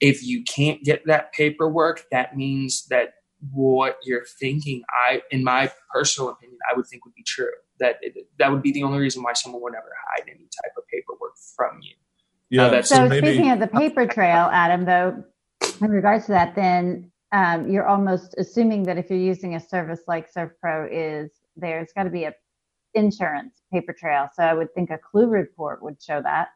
[0.00, 3.14] If you can't get that paperwork, that means that
[3.52, 7.50] what you're thinking, I, in my personal opinion, I would think would be true.
[7.80, 10.72] That it, that would be the only reason why someone would ever hide any type
[10.76, 11.94] of paperwork from you.
[12.50, 15.24] Yeah, that's- So, maybe speaking of the paper trail, Adam, though,
[15.80, 20.00] in regards to that, then um, you're almost assuming that if you're using a service
[20.06, 22.32] like ServPro, is there's got to be a
[22.94, 24.28] insurance paper trail.
[24.34, 26.48] So I would think a CLUE report would show that.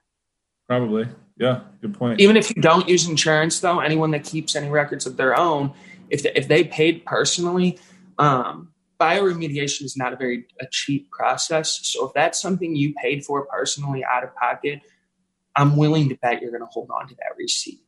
[0.70, 1.08] Probably.
[1.36, 2.20] Yeah, good point.
[2.20, 5.72] Even if you don't use insurance, though, anyone that keeps any records of their own,
[6.08, 7.78] if they, if they paid personally,
[8.18, 11.80] um, bioremediation is not a very a cheap process.
[11.82, 14.82] So if that's something you paid for personally out of pocket,
[15.56, 17.80] I'm willing to bet you're going to hold on to that receipt.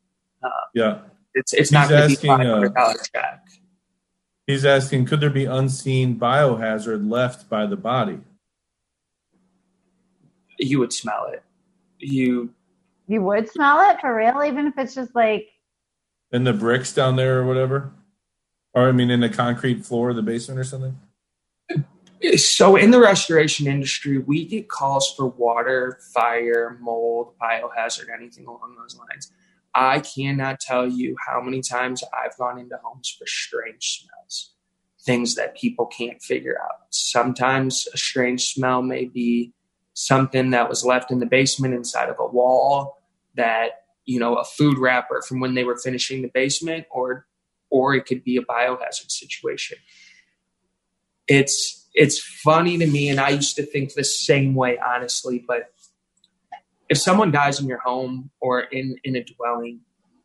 [0.75, 1.03] yeah,
[1.35, 3.45] It's it's not going to be uh, five hundred dollar check.
[4.49, 8.19] he's asking, could there be unseen biohazard left by the body?
[10.59, 11.45] You would smell it.
[11.99, 12.55] You
[13.13, 15.47] You would smell it for real, even if it's just like
[16.33, 17.93] in the bricks down there or whatever,
[18.73, 20.99] or I mean, in the concrete floor of the basement or something.
[22.37, 28.77] So in the restoration industry, we get calls for water, fire, mold, biohazard, anything along
[28.79, 29.31] those lines.
[29.75, 34.55] I cannot tell you how many times I've gone into homes for strange smells,
[35.03, 36.87] things that people can't figure out.
[36.89, 39.53] Sometimes a strange smell may be
[39.93, 43.01] something that was left in the basement inside of a wall
[43.37, 47.27] that, you know, a food wrapper from when they were finishing the basement or
[47.71, 49.79] or it could be a biohazard situation.
[51.27, 55.73] It's it's funny to me and I used to think the same way honestly, but
[56.89, 59.81] if someone dies in your home or in in a dwelling,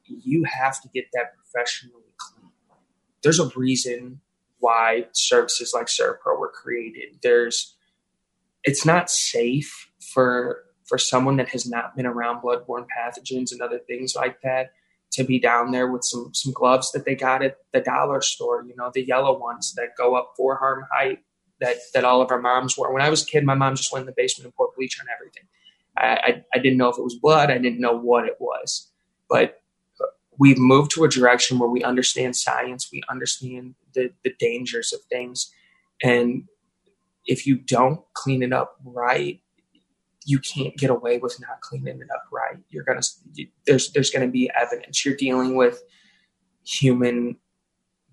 [0.05, 2.51] you have to get that professionally clean.
[3.23, 4.21] There's a reason
[4.59, 7.19] why services like ServPro were created.
[7.21, 7.75] There's
[8.63, 13.79] it's not safe for for someone that has not been around bloodborne pathogens and other
[13.79, 14.71] things like that
[15.11, 18.63] to be down there with some some gloves that they got at the dollar store,
[18.67, 21.19] you know, the yellow ones that go up four harm height
[21.59, 22.93] that that all of our moms wore.
[22.93, 24.99] When I was a kid, my mom just went in the basement and poured bleach
[24.99, 25.43] on everything.
[25.97, 27.49] I, I, I didn't know if it was blood.
[27.49, 28.89] I didn't know what it was,
[29.29, 29.61] but
[30.37, 32.89] we've moved to a direction where we understand science.
[32.91, 35.51] We understand the, the dangers of things.
[36.03, 36.43] And
[37.25, 39.41] if you don't clean it up right,
[40.27, 42.57] you can't get away with not cleaning it up right.
[42.69, 43.01] You're gonna
[43.65, 45.05] there's there's gonna be evidence.
[45.05, 45.81] You're dealing with
[46.65, 47.37] human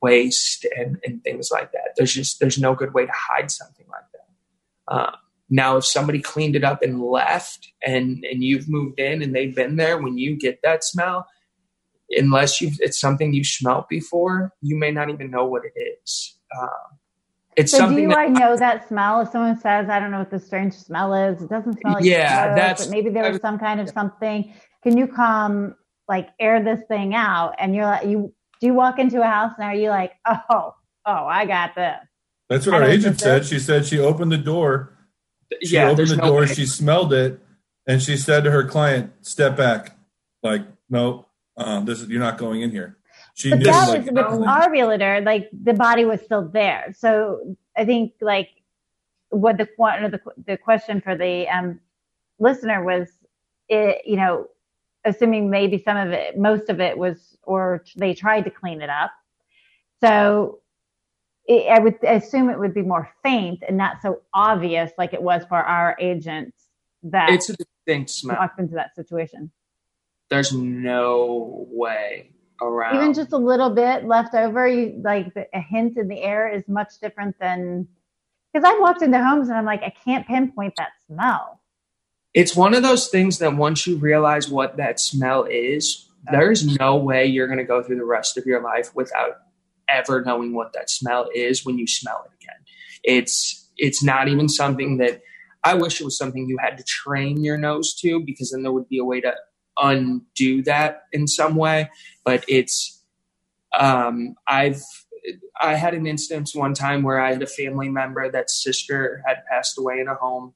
[0.00, 1.94] waste and, and things like that.
[1.96, 4.94] There's just there's no good way to hide something like that.
[4.94, 5.16] Uh,
[5.50, 9.55] now, if somebody cleaned it up and left, and and you've moved in and they've
[9.55, 11.27] been there, when you get that smell,
[12.11, 16.38] unless you it's something you smelt before, you may not even know what it is.
[16.61, 16.98] Um,
[17.57, 18.05] it's so something.
[18.05, 19.21] do that, I know that smell?
[19.21, 22.05] If someone says, "I don't know what the strange smell is," it doesn't smell like
[22.05, 24.53] yeah, smoke, that's but maybe there was some kind of something.
[24.83, 25.77] Can you come
[26.09, 27.55] like air this thing out?
[27.59, 30.75] And you're like, you do you walk into a house and are you like, oh,
[31.07, 31.97] oh, I got this?
[32.49, 33.47] That's what our agent said.
[33.47, 34.97] She said she opened the door.
[35.62, 36.40] She yeah, opened the no door.
[36.40, 36.47] way.
[36.47, 37.40] She smelled it,
[37.87, 39.97] and she said to her client, "Step back."
[40.43, 42.99] Like, no, uh, this is you're not going in here.
[43.35, 44.49] She But knew, that like, was with oh.
[44.49, 46.94] our realtor, like the body was still there.
[46.97, 48.49] So I think like
[49.31, 51.81] what the one of the the question for the um,
[52.38, 53.09] listener was,
[53.68, 54.47] it, you know,
[55.05, 58.90] assuming maybe some of it, most of it was, or they tried to clean it
[58.90, 59.11] up.
[60.01, 60.61] So
[61.47, 65.23] it, I would assume it would be more faint and not so obvious, like it
[65.23, 66.57] was for our agents
[67.03, 68.37] that it's a distinct smell.
[68.38, 69.51] walked into that situation.
[70.31, 72.31] There's no way
[72.64, 72.96] around.
[72.96, 76.48] even just a little bit left over you like the, a hint in the air
[76.48, 77.87] is much different than
[78.53, 81.61] because i've walked into homes and i'm like i can't pinpoint that smell
[82.35, 86.96] it's one of those things that once you realize what that smell is, there's no
[86.96, 89.37] way you're going to go through the rest of your life without
[89.88, 92.57] ever knowing what that smell is when you smell it again.
[93.05, 95.20] It's it's not even something that
[95.62, 98.72] I wish it was something you had to train your nose to because then there
[98.72, 99.35] would be a way to
[99.79, 101.91] undo that in some way.
[102.25, 103.03] But it's
[103.79, 104.83] um, I've
[105.61, 109.39] I had an instance one time where I had a family member that sister had
[109.51, 110.55] passed away in a home.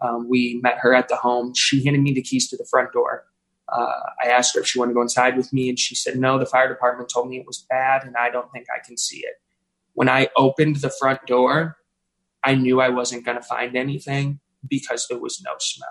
[0.00, 1.52] Um, we met her at the home.
[1.54, 3.24] She handed me the keys to the front door.
[3.68, 3.92] Uh,
[4.24, 6.38] I asked her if she wanted to go inside with me, and she said, No,
[6.38, 9.18] the fire department told me it was bad, and I don't think I can see
[9.18, 9.34] it.
[9.92, 11.76] When I opened the front door,
[12.42, 15.88] I knew I wasn't going to find anything because there was no smell.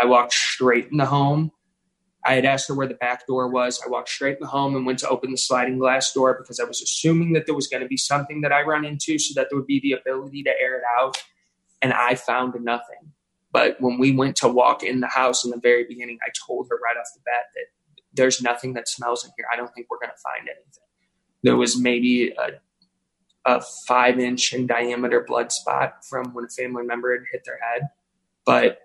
[0.00, 1.50] I walked straight in the home.
[2.26, 3.80] I had asked her where the back door was.
[3.84, 6.58] I walked straight in the home and went to open the sliding glass door because
[6.58, 9.38] I was assuming that there was going to be something that I run into so
[9.38, 11.22] that there would be the ability to air it out.
[11.82, 13.12] And I found nothing.
[13.52, 16.66] But when we went to walk in the house in the very beginning, I told
[16.68, 17.66] her right off the bat that
[18.12, 19.46] there's nothing that smells in here.
[19.52, 20.82] I don't think we're going to find anything.
[21.42, 22.50] There was maybe a,
[23.44, 27.58] a five inch in diameter blood spot from when a family member had hit their
[27.58, 27.88] head.
[28.44, 28.80] But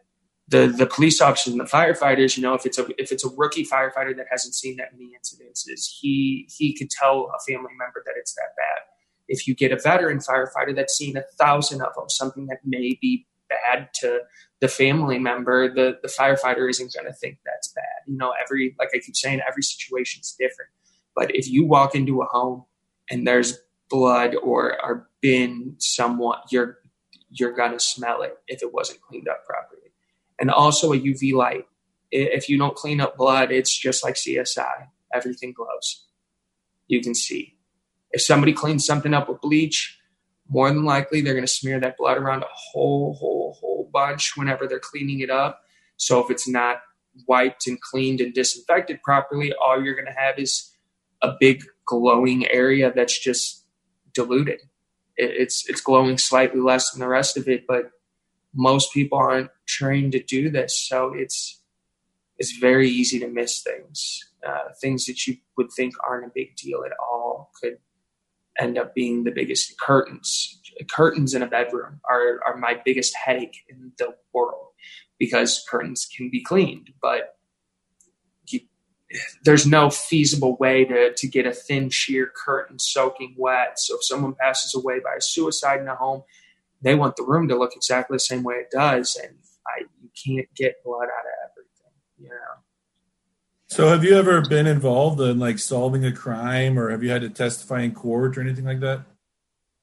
[0.51, 3.29] the the police officers and the firefighters, you know, if it's a if it's a
[3.29, 8.03] rookie firefighter that hasn't seen that many incidences, he he could tell a family member
[8.05, 8.83] that it's that bad.
[9.29, 12.97] If you get a veteran firefighter that's seen a thousand of them, something that may
[13.01, 14.19] be bad to
[14.59, 17.83] the family member, the the firefighter isn't going to think that's bad.
[18.05, 20.71] You know, every like I keep saying, every situation's different.
[21.15, 22.65] But if you walk into a home
[23.09, 23.57] and there's
[23.89, 26.79] blood or or been somewhat, you're
[27.29, 29.80] you're gonna smell it if it wasn't cleaned up properly
[30.41, 31.65] and also a UV light.
[32.11, 34.87] If you don't clean up blood, it's just like CSI.
[35.13, 36.07] Everything glows.
[36.87, 37.55] You can see.
[38.11, 39.97] If somebody cleans something up with bleach,
[40.49, 44.35] more than likely they're going to smear that blood around a whole, whole, whole bunch
[44.35, 45.61] whenever they're cleaning it up.
[45.95, 46.81] So if it's not
[47.27, 50.73] wiped and cleaned and disinfected properly, all you're going to have is
[51.21, 53.65] a big glowing area that's just
[54.13, 54.59] diluted.
[55.15, 57.91] It's it's glowing slightly less than the rest of it, but
[58.53, 61.61] most people aren't trained to do this, so it's
[62.37, 64.19] it's very easy to miss things.
[64.47, 67.77] Uh, things that you would think aren't a big deal at all could
[68.59, 70.59] end up being the biggest curtains.
[70.89, 74.67] Curtains in a bedroom are are my biggest headache in the world
[75.19, 77.35] because curtains can be cleaned, but
[78.47, 78.61] you,
[79.43, 83.77] there's no feasible way to, to get a thin sheer curtain soaking wet.
[83.77, 86.23] So if someone passes away by a suicide in a home,
[86.81, 89.35] they want the room to look exactly the same way it does, and
[89.67, 92.61] I you can't get blood out of everything, you know.
[93.67, 97.21] So, have you ever been involved in like solving a crime, or have you had
[97.21, 99.03] to testify in court or anything like that?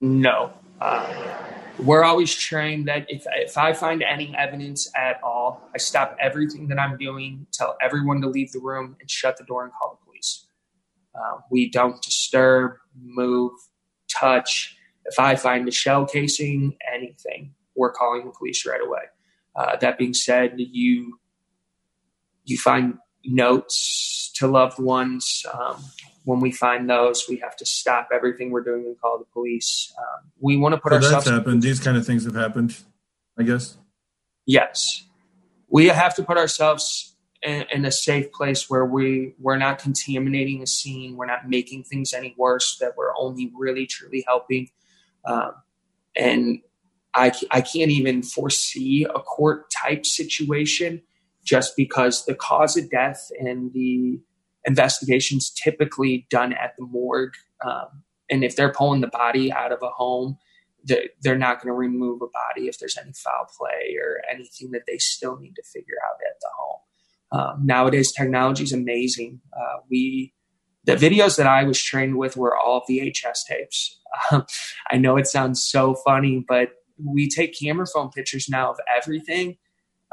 [0.01, 1.39] No, uh,
[1.79, 6.69] we're always trained that if if I find any evidence at all, I stop everything
[6.69, 9.99] that I'm doing, tell everyone to leave the room, and shut the door and call
[9.99, 10.47] the police.
[11.15, 13.53] Uh, we don't disturb, move,
[14.09, 14.78] touch.
[15.11, 19.03] If I find a shell casing, anything, we're calling the police right away.
[19.57, 21.19] Uh, that being said, you
[22.45, 25.45] you find notes to loved ones.
[25.53, 25.85] Um,
[26.25, 29.93] when we find those, we have to stop everything we're doing and call the police.
[29.99, 31.25] Um, we want to put so ourselves.
[31.25, 31.63] That's happened.
[31.63, 32.77] These kind of things have happened,
[33.39, 33.77] I guess.
[34.47, 35.05] Yes,
[35.69, 40.63] we have to put ourselves in, in, a safe place where we we're not contaminating
[40.63, 41.17] a scene.
[41.17, 42.79] We're not making things any worse.
[42.79, 44.71] That we're only really truly helping.
[45.25, 45.53] Um,
[46.17, 46.61] and
[47.15, 51.03] I I can't even foresee a court type situation
[51.45, 54.21] just because the cause of death and the
[54.65, 57.35] investigations typically done at the morgue.
[57.65, 60.37] Um, and if they're pulling the body out of a home,
[61.23, 64.83] they're not going to remove a body if there's any foul play or anything that
[64.87, 66.81] they still need to figure out at the home.
[67.31, 69.41] Um, nowadays, technology is amazing.
[69.53, 70.33] Uh, we
[70.89, 74.01] the videos that I was trained with were all VHS tapes.
[74.31, 74.47] Um,
[74.91, 79.59] I know it sounds so funny, but we take camera phone pictures now of everything.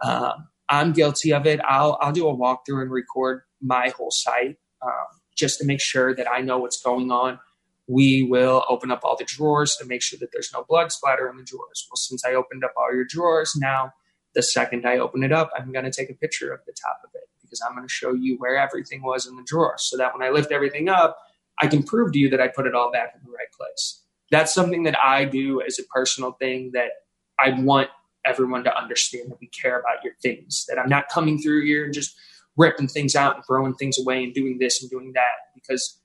[0.03, 1.61] Um, I'm guilty of it.
[1.63, 4.91] I'll I'll do a walkthrough and record my whole site um,
[5.37, 7.39] just to make sure that I know what's going on.
[7.87, 11.29] We will open up all the drawers to make sure that there's no blood splatter
[11.29, 11.87] in the drawers.
[11.89, 13.93] Well, since I opened up all your drawers, now
[14.33, 16.99] the second I open it up, I'm going to take a picture of the top
[17.05, 19.97] of it because I'm going to show you where everything was in the drawer so
[19.97, 21.17] that when I lift everything up,
[21.59, 24.01] I can prove to you that I put it all back in the right place.
[24.31, 26.91] That's something that I do as a personal thing that
[27.39, 27.89] I want
[28.25, 31.85] everyone to understand that we care about your things, that I'm not coming through here
[31.85, 32.15] and just
[32.57, 35.53] ripping things out and throwing things away and doing this and doing that.
[35.53, 36.01] Because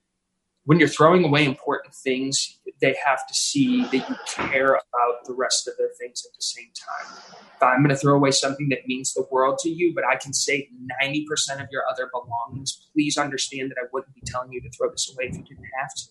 [0.64, 5.34] when you're throwing away important things, they have to see that you care about the
[5.34, 7.22] rest of their things at the same time.
[7.56, 10.16] If I'm going to throw away something that means the world to you, but I
[10.16, 10.64] can save
[11.02, 14.90] 90% of your other belongings, please understand that I wouldn't be telling you to throw
[14.90, 16.02] this away if you didn't have to.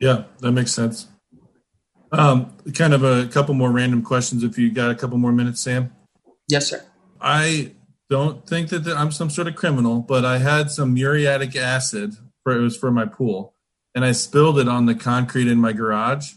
[0.00, 1.08] Yeah, that makes sense.
[2.12, 5.60] Um, kind of a couple more random questions if you got a couple more minutes,
[5.60, 5.92] Sam.
[6.48, 6.84] Yes, sir.
[7.20, 7.72] I
[8.08, 12.14] don't think that I'm some sort of criminal, but I had some muriatic acid
[12.44, 13.53] for it was for my pool,
[13.94, 16.32] and I spilled it on the concrete in my garage,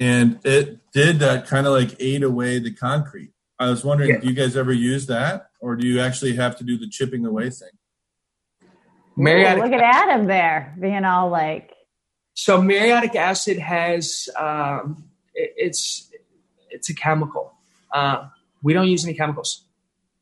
[0.00, 3.32] and it did that kind of like ate away the concrete.
[3.58, 4.18] I was wondering, yeah.
[4.18, 7.26] do you guys ever use that, or do you actually have to do the chipping
[7.26, 7.70] away thing?
[9.16, 9.58] Muriatic.
[9.58, 11.74] Ooh, look at Adam there being all like
[12.34, 15.02] so muriatic acid has um,
[15.34, 16.08] it, it's
[16.70, 17.52] it's a chemical.
[17.92, 18.28] Uh,
[18.62, 19.64] we don't use any chemicals.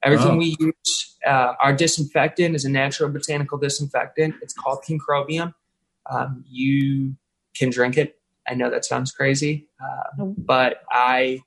[0.03, 0.37] Everything oh.
[0.37, 4.37] we use, uh, our disinfectant is a natural botanical disinfectant.
[4.41, 5.53] It's called Concrobium.
[6.11, 7.16] Um, you
[7.57, 8.16] can drink it.
[8.48, 11.40] I know that sounds crazy, uh, but I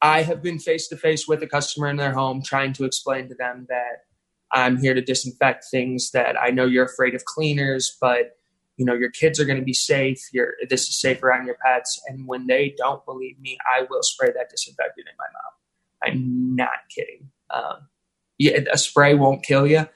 [0.00, 3.28] I have been face to face with a customer in their home trying to explain
[3.28, 4.04] to them that
[4.52, 8.36] I'm here to disinfect things that I know you're afraid of cleaners, but
[8.76, 11.56] you know your kids are going to be safe you're this is safe around your
[11.64, 15.48] pets and when they don't believe me i will spray that disinfectant in my mouth.
[16.04, 17.30] I'm not kidding.
[17.50, 17.88] Um,
[18.38, 19.88] yeah, a spray won't kill you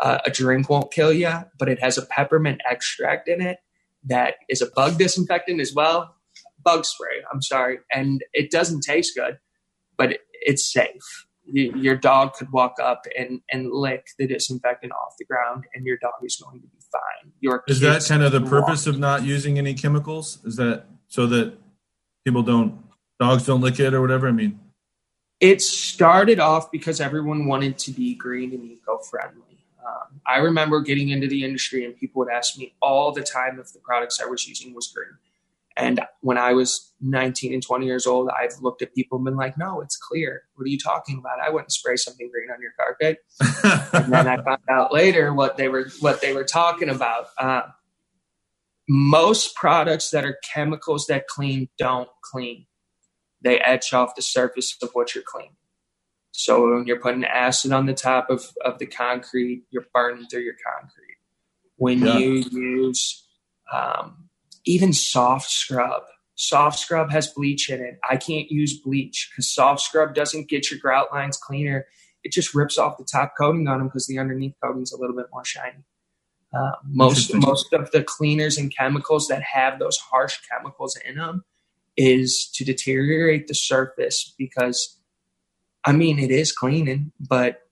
[0.00, 3.58] uh, a drink won't kill you but it has a peppermint extract in it
[4.04, 6.14] that is a bug disinfectant as well
[6.62, 9.38] bug spray i'm sorry and it doesn't taste good
[9.96, 15.24] but it's safe your dog could walk up and, and lick the disinfectant off the
[15.24, 17.32] ground and your dog is going to be fine.
[17.40, 20.38] Your is that kind of the purpose of not using any chemicals?
[20.44, 21.54] Is that so that
[22.24, 22.82] people don't,
[23.18, 24.28] dogs don't lick it or whatever?
[24.28, 24.60] I mean,
[25.40, 29.47] it started off because everyone wanted to be green and eco friendly.
[30.26, 33.72] I remember getting into the industry and people would ask me all the time if
[33.72, 35.16] the products I was using was green.
[35.76, 39.36] And when I was 19 and 20 years old, I've looked at people and been
[39.36, 40.42] like, no, it's clear.
[40.56, 41.38] What are you talking about?
[41.40, 43.18] I wouldn't spray something green on your carpet.
[43.92, 47.28] and then I found out later what they were, what they were talking about.
[47.38, 47.62] Uh,
[48.88, 52.66] most products that are chemicals that clean don't clean.
[53.40, 55.57] They etch off the surface of what you're cleaning.
[56.38, 60.42] So when you're putting acid on the top of, of the concrete, you're burning through
[60.42, 61.16] your concrete.
[61.78, 62.16] When yeah.
[62.16, 63.26] you use
[63.74, 64.28] um,
[64.64, 66.02] even soft scrub.
[66.36, 67.98] Soft scrub has bleach in it.
[68.08, 71.86] I can't use bleach because soft scrub doesn't get your grout lines cleaner.
[72.22, 75.00] It just rips off the top coating on them because the underneath coating is a
[75.00, 75.82] little bit more shiny.
[76.56, 81.44] Uh, most most of the cleaners and chemicals that have those harsh chemicals in them
[81.96, 84.97] is to deteriorate the surface because
[85.88, 87.62] I mean it is cleaning, but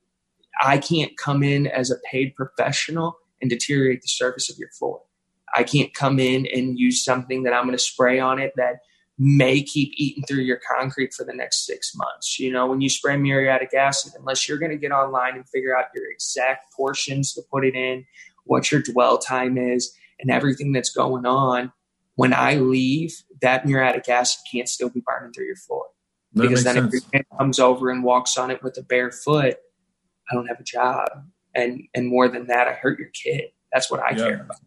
[0.59, 5.03] I can't come in as a paid professional and deteriorate the surface of your floor.
[5.55, 8.77] I can't come in and use something that I'm going to spray on it that
[9.19, 12.39] may keep eating through your concrete for the next six months.
[12.39, 15.77] You know, when you spray muriatic acid, unless you're going to get online and figure
[15.77, 18.07] out your exact portions to put it in,
[18.45, 21.71] what your dwell time is, and everything that's going on,
[22.15, 25.85] when I leave, that muriatic acid can't still be burning through your floor.
[26.37, 26.95] That because then sense.
[26.95, 29.57] if your kid comes over and walks on it with a bare foot,
[30.31, 31.09] I don't have a job.
[31.57, 33.51] and and more than that, I hurt your kid.
[33.73, 34.17] That's what I yeah.
[34.17, 34.59] care about.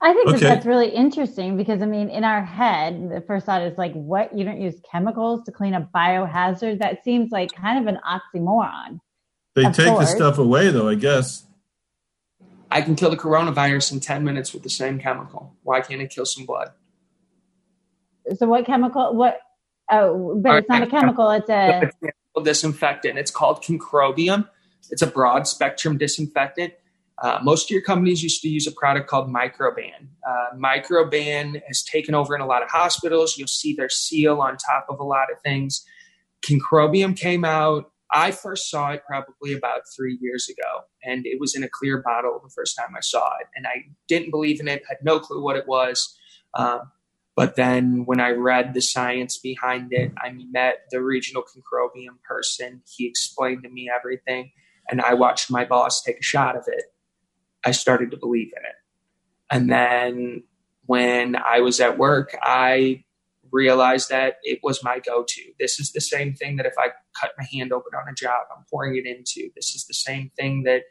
[0.00, 0.40] I think okay.
[0.40, 3.94] that that's really interesting because I mean, in our head, the first thought is like,
[3.94, 4.36] what?
[4.36, 6.80] You don't use chemicals to clean a biohazard?
[6.80, 9.00] That seems like kind of an oxymoron.
[9.54, 10.10] They take course.
[10.10, 10.88] the stuff away, though.
[10.88, 11.44] I guess.
[12.70, 15.56] I can kill the coronavirus in ten minutes with the same chemical.
[15.62, 16.72] Why can't it kill some blood?
[18.36, 19.14] So what chemical?
[19.14, 19.40] What?
[19.90, 21.30] Oh, but it's not a chemical.
[21.30, 21.90] It's a
[22.42, 23.18] disinfectant.
[23.18, 24.48] It's called Concrobium.
[24.90, 26.72] It's a broad spectrum disinfectant
[27.22, 30.08] uh, most of your companies used to use a product called Microban.
[30.26, 33.38] Uh, Microban has taken over in a lot of hospitals.
[33.38, 35.84] You'll see their seal on top of a lot of things.
[36.46, 37.90] Concrobium came out.
[38.12, 42.02] I first saw it probably about three years ago, and it was in a clear
[42.02, 43.48] bottle the first time I saw it.
[43.56, 46.16] And I didn't believe in it, had no clue what it was.
[46.54, 46.92] Um,
[47.36, 52.82] but then when I read the science behind it, I met the regional Concrobium person.
[52.88, 54.52] He explained to me everything,
[54.90, 56.84] and I watched my boss take a shot of it
[57.64, 58.76] I started to believe in it.
[59.50, 60.44] And then
[60.86, 63.04] when I was at work, I
[63.50, 65.42] realized that it was my go to.
[65.58, 66.88] This is the same thing that if I
[67.20, 69.50] cut my hand open on a job, I'm pouring it into.
[69.56, 70.82] This is the same thing that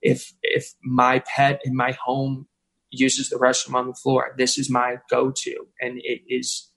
[0.00, 2.46] if if my pet in my home
[2.92, 5.66] uses the restroom on the floor, this is my go to.
[5.80, 6.70] And it is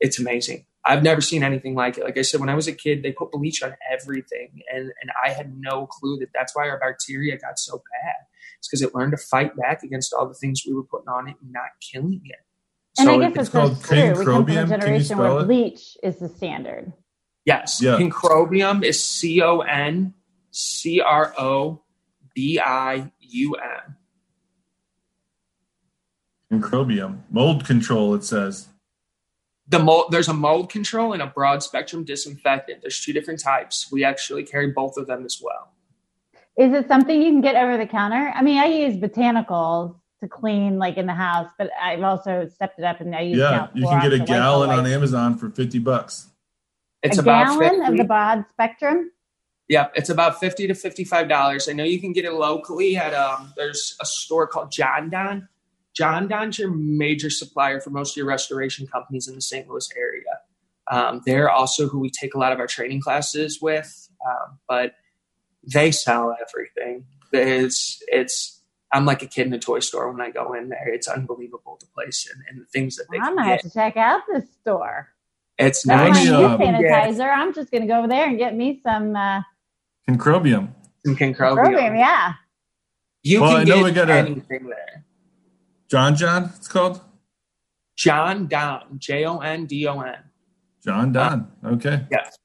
[0.00, 0.66] it's amazing.
[0.84, 2.04] I've never seen anything like it.
[2.04, 5.10] Like I said, when I was a kid, they put bleach on everything, and and
[5.24, 8.14] I had no clue that that's why our bacteria got so bad.
[8.58, 11.28] It's because it learned to fight back against all the things we were putting on
[11.28, 12.38] it and not killing it.
[12.98, 14.18] And so I guess it's called true.
[14.18, 16.92] We come from a generation where bleach is the standard.
[17.44, 17.96] Yes, yeah.
[17.98, 20.14] Concrobium is C O N
[20.50, 21.82] C R O
[22.34, 23.96] B I U M.
[26.60, 28.14] Concrobium mold control.
[28.14, 28.68] It says
[29.68, 33.88] the mold there's a mold control and a broad spectrum disinfectant there's two different types
[33.90, 35.72] we actually carry both of them as well
[36.56, 40.28] is it something you can get over the counter i mean i use botanicals to
[40.28, 43.68] clean like in the house but i've also stepped it up and i use yeah
[43.74, 46.28] you can get a gallon on amazon for 50 bucks
[47.02, 47.92] it's a about gallon 50.
[47.92, 49.10] of the broad spectrum
[49.68, 51.68] Yep, it's about fifty to fifty-five dollars.
[51.68, 53.52] I know you can get it locally at um.
[53.56, 54.70] There's a store called
[55.96, 59.68] Jon-Don Jon-Don's your major supplier for most of your restoration companies in the St.
[59.68, 60.22] Louis area.
[60.88, 64.94] Um, they're also who we take a lot of our training classes with, um, but
[65.62, 67.06] they sell everything.
[67.32, 70.88] It's it's I'm like a kid in a toy store when I go in there.
[70.88, 73.18] It's unbelievable the place and, and the things that they.
[73.18, 75.08] I'm gonna have to check out this store.
[75.58, 76.16] It's nice.
[76.18, 77.34] Hand sanitizer.
[77.34, 79.16] I'm just gonna go over there and get me some.
[79.16, 79.42] Uh,
[80.08, 80.72] Concrobium.
[81.04, 81.56] Some concrobium.
[81.56, 82.34] concrobium yeah.
[83.24, 85.05] You well, can I know get we got anything there.
[85.88, 87.00] Jon-Don, it's called?
[87.96, 90.18] Jon-Don, J O N D O N.
[90.84, 91.50] Jon-Don.
[91.64, 92.06] Uh, okay.
[92.10, 92.36] Yes.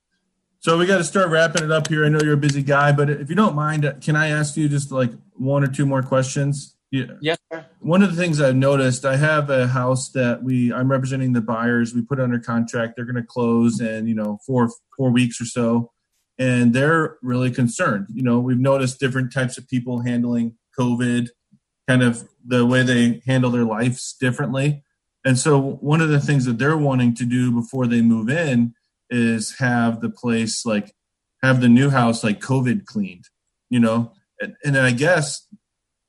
[0.59, 2.05] So we got to start wrapping it up here.
[2.05, 4.55] I know you're a busy guy, but if you don't mind, uh, can I ask
[4.55, 6.75] you just like one or two more questions?
[6.91, 7.05] Yeah.
[7.21, 7.65] Yes, sir.
[7.79, 11.41] One of the things I've noticed, I have a house that we I'm representing the
[11.41, 11.95] buyers.
[11.95, 12.93] We put under contract.
[12.95, 15.91] They're going to close in you know four four weeks or so,
[16.37, 18.07] and they're really concerned.
[18.13, 21.29] You know, we've noticed different types of people handling COVID
[21.91, 24.81] kind of the way they handle their lives differently.
[25.25, 28.73] And so one of the things that they're wanting to do before they move in
[29.09, 30.95] is have the place like
[31.43, 33.25] have the new house like COVID cleaned,
[33.69, 34.13] you know?
[34.39, 35.45] And, and then I guess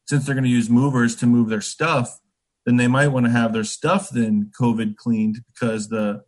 [0.06, 2.20] since they're going to use movers to move their stuff,
[2.64, 6.22] then they might want to have their stuff then COVID cleaned because the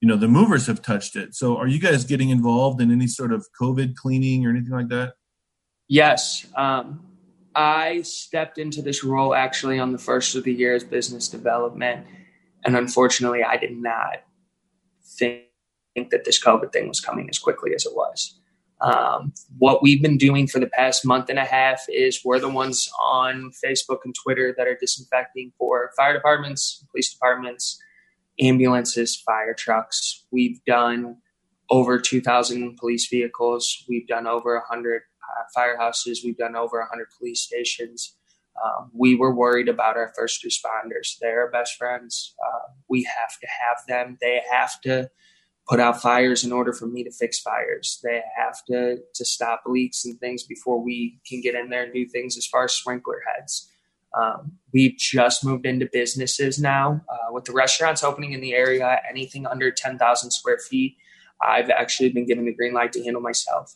[0.00, 1.36] you know the movers have touched it.
[1.36, 4.88] So are you guys getting involved in any sort of COVID cleaning or anything like
[4.88, 5.14] that?
[5.86, 6.46] Yes.
[6.56, 7.11] Um,
[7.54, 12.06] I stepped into this role actually on the first of the year as business development.
[12.64, 14.22] And unfortunately, I did not
[15.18, 15.44] think,
[16.10, 18.40] that this COVID thing was coming as quickly as it was.
[18.80, 22.48] Um, what we've been doing for the past month and a half is we're the
[22.48, 27.78] ones on Facebook and Twitter that are disinfecting for fire departments, police departments,
[28.40, 30.24] ambulances, fire trucks.
[30.32, 31.18] We've done
[31.70, 33.84] over 2,000 police vehicles.
[33.88, 35.11] We've done over 100 uh,
[35.56, 36.18] firehouses.
[36.24, 38.14] We've done over 100 police stations.
[38.62, 41.16] Um, we were worried about our first responders.
[41.20, 42.34] They're our best friends.
[42.44, 44.18] Uh, we have to have them.
[44.20, 45.10] They have to
[45.68, 48.00] put out fires in order for me to fix fires.
[48.02, 51.92] They have to to stop leaks and things before we can get in there and
[51.92, 53.68] do things as far as sprinkler heads.
[54.14, 59.00] Um, we've just moved into businesses now uh, with the restaurants opening in the area.
[59.08, 60.96] Anything under ten thousand square feet,
[61.40, 63.74] I've actually been given the green light to handle myself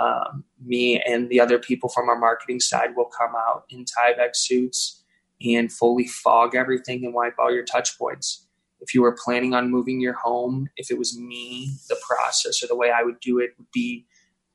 [0.00, 4.34] um, me and the other people from our marketing side will come out in Tyvek
[4.34, 5.02] suits
[5.40, 8.46] and fully fog everything and wipe all your touch points.
[8.80, 12.66] If you were planning on moving your home, if it was me, the process or
[12.66, 14.06] the way I would do it would be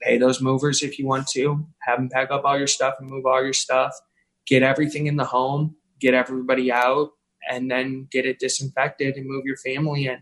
[0.02, 3.10] pay those movers if you want to, have them pack up all your stuff and
[3.10, 3.94] move all your stuff,
[4.48, 7.12] get everything in the home, get everybody out,
[7.50, 10.18] and then get it disinfected and move your family in.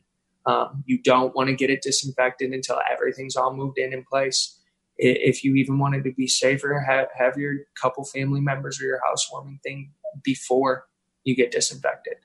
[0.45, 4.58] Um, you don't want to get it disinfected until everything's all moved in in place.
[5.01, 8.99] If you even wanted to be safer, have, have your couple family members or your
[9.07, 9.93] housewarming thing
[10.23, 10.87] before
[11.23, 12.15] you get disinfected.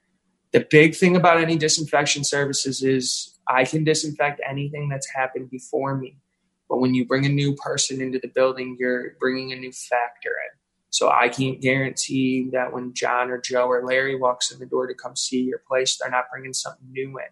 [0.53, 5.97] The big thing about any disinfection services is I can disinfect anything that's happened before
[5.97, 6.17] me.
[6.69, 10.31] But when you bring a new person into the building, you're bringing a new factor
[10.31, 10.59] in.
[10.91, 14.87] So I can't guarantee that when John or Joe or Larry walks in the door
[14.87, 17.27] to come see your place, they're not bringing something new in.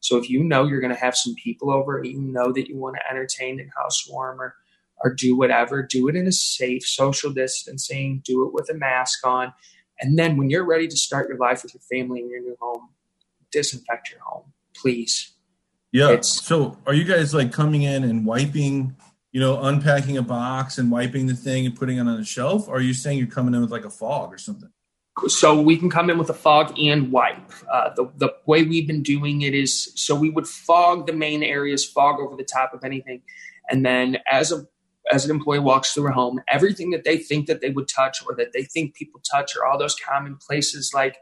[0.00, 2.76] So if you know you're going to have some people over, you know that you
[2.76, 4.54] want to entertain and housewarm or,
[5.02, 9.26] or do whatever, do it in a safe social distancing, do it with a mask
[9.26, 9.52] on.
[10.00, 12.56] And then when you're ready to start your life with your family in your new
[12.60, 12.90] home,
[13.50, 15.32] disinfect your home, please.
[15.92, 16.10] Yeah.
[16.10, 18.94] It's, so are you guys like coming in and wiping,
[19.32, 22.68] you know, unpacking a box and wiping the thing and putting it on a shelf?
[22.68, 24.70] Or are you saying you're coming in with like a fog or something?
[25.26, 27.50] So we can come in with a fog and wipe.
[27.72, 31.42] Uh, the, the way we've been doing it is so we would fog the main
[31.42, 33.22] areas, fog over the top of anything.
[33.68, 34.66] And then as a
[35.10, 38.22] as an employee walks through a home, everything that they think that they would touch
[38.26, 41.16] or that they think people touch are all those common places like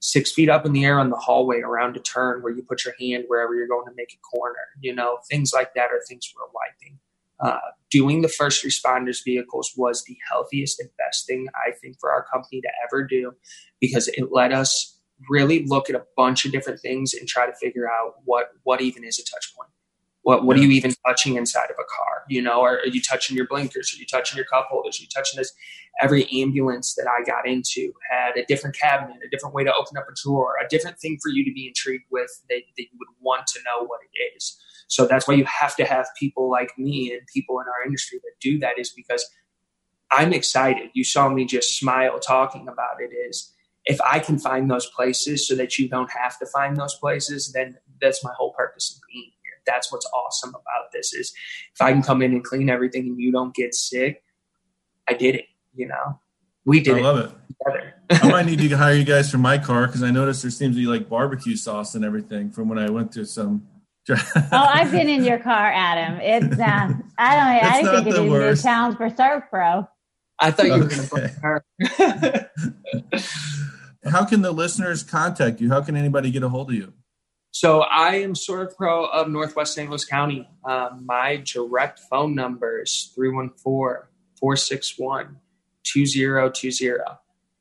[0.00, 2.84] six feet up in the air on the hallway around a turn where you put
[2.84, 4.56] your hand wherever you're going to make a corner.
[4.80, 6.98] You know, things like that are things we're wiping.
[7.40, 12.12] Uh, doing the first responders vehicles was the healthiest and best thing I think for
[12.12, 13.32] our company to ever do
[13.80, 14.98] because it let us
[15.28, 18.80] really look at a bunch of different things and try to figure out what what
[18.80, 19.70] even is a touch point.
[20.24, 20.62] What what yeah.
[20.62, 22.24] are you even touching inside of a car?
[22.28, 23.94] You know, are, are you touching your blinkers?
[23.94, 24.98] Are you touching your cup holders?
[24.98, 25.52] Are you touching this?
[26.00, 29.96] Every ambulance that I got into had a different cabinet, a different way to open
[29.98, 32.98] up a drawer, a different thing for you to be intrigued with that, that you
[32.98, 34.58] would want to know what it is.
[34.88, 38.18] So that's why you have to have people like me and people in our industry
[38.22, 39.28] that do that is because
[40.10, 40.90] I'm excited.
[40.94, 43.52] You saw me just smile talking about it is
[43.84, 47.52] if I can find those places so that you don't have to find those places,
[47.52, 49.30] then that's my whole purpose in being
[49.66, 51.32] that's what's awesome about this is
[51.72, 54.22] if I can come in and clean everything and you don't get sick,
[55.08, 55.46] I did it.
[55.74, 56.20] You know,
[56.64, 56.98] we did.
[56.98, 57.30] I love it.
[57.66, 57.94] Together.
[58.10, 60.76] I might need to hire you guys for my car because I noticed there seems
[60.76, 63.66] to be like barbecue sauce and everything from when I went to some.
[64.10, 64.16] oh,
[64.52, 66.20] I've been in your car, Adam.
[66.20, 67.72] It's uh, I don't.
[67.72, 69.88] I didn't think it was new towns for ServPro.
[70.38, 70.82] I thought you okay.
[70.82, 72.50] were going to
[73.12, 74.10] put her.
[74.10, 75.70] How can the listeners contact you?
[75.70, 76.92] How can anybody get a hold of you?
[77.54, 79.88] So I am ServPro of pro of Northwest St.
[79.88, 80.48] Louis County.
[80.68, 83.14] Um, my direct phone number is
[84.42, 86.98] 314-461-2020.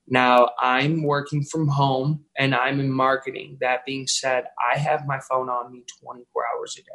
[0.08, 3.60] Now I'm working from home and I'm in marketing.
[3.62, 6.88] That being said, I have my phone on me 24 hours a day.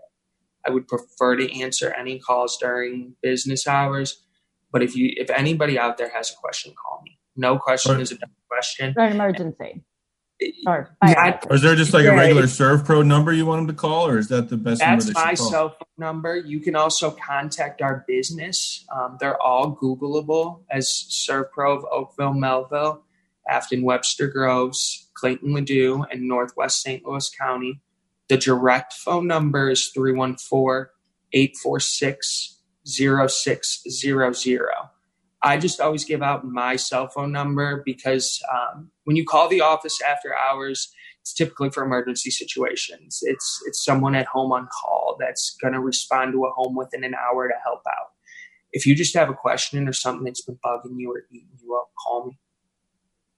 [0.66, 4.24] I would prefer to answer any calls during business hours,
[4.72, 7.20] but if you if anybody out there has a question, call me.
[7.36, 8.92] No question is a dumb question.
[8.96, 9.84] An emergency.
[10.66, 10.88] Or,
[11.50, 14.18] or is there just like a regular ServPro number you want them to call, or
[14.18, 14.80] is that the best?
[14.80, 16.36] That's number my cell phone number.
[16.36, 18.86] You can also contact our business.
[18.94, 23.00] Um, they're all Googleable as ServPro of Oakville, Mehlville,
[23.50, 27.04] Affton, Webster Groves, Clayton, Ladue, and Northwest St.
[27.04, 27.80] Louis County.
[28.28, 30.92] The direct phone number is 314
[31.32, 34.68] 846 0600.
[35.42, 39.60] I just always give out my cell phone number because um, when you call the
[39.60, 43.20] office after hours, it's typically for emergency situations.
[43.22, 47.04] It's it's someone at home on call that's going to respond to a home within
[47.04, 48.08] an hour to help out.
[48.72, 51.76] If you just have a question or something that's been bugging you or eating you
[51.76, 52.38] up, call me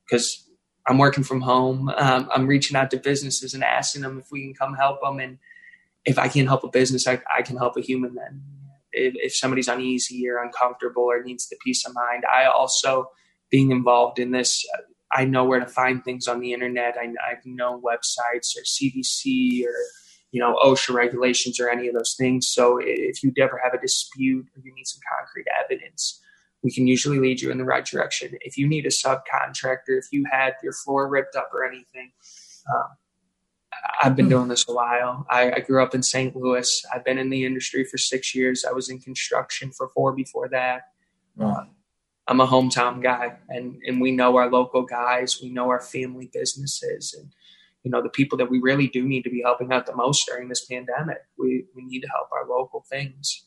[0.04, 0.48] because
[0.86, 1.90] I'm working from home.
[1.90, 5.20] Um, I'm reaching out to businesses and asking them if we can come help them,
[5.20, 5.38] and
[6.06, 8.42] if I can't help a business, I, I can help a human then
[8.92, 12.24] if, if somebody's uneasy or uncomfortable or needs the peace of mind.
[12.32, 13.10] I also,
[13.50, 14.64] being involved in this,
[15.12, 16.96] I know where to find things on the internet.
[16.96, 19.74] I, I know websites or CDC or
[20.32, 22.48] you know OSHA regulations or any of those things.
[22.48, 26.20] So if you ever have a dispute or you need some concrete evidence,
[26.62, 28.36] we can usually lead you in the right direction.
[28.40, 32.12] If you need a subcontractor, if you had your floor ripped up or anything,
[32.72, 32.88] um,
[34.02, 34.30] I've been hmm.
[34.30, 35.26] doing this a while.
[35.30, 36.34] I, I, grew up in St.
[36.34, 36.84] Louis.
[36.92, 38.64] I've been in the industry for six years.
[38.64, 40.88] I was in construction for four before that.
[41.40, 41.64] Uh,
[42.26, 45.40] I'm a hometown guy, and and we know our local guys.
[45.42, 47.32] We know our family businesses, and
[47.82, 50.26] you know the people that we really do need to be helping out the most
[50.26, 51.18] during this pandemic.
[51.38, 53.46] We we need to help our local things.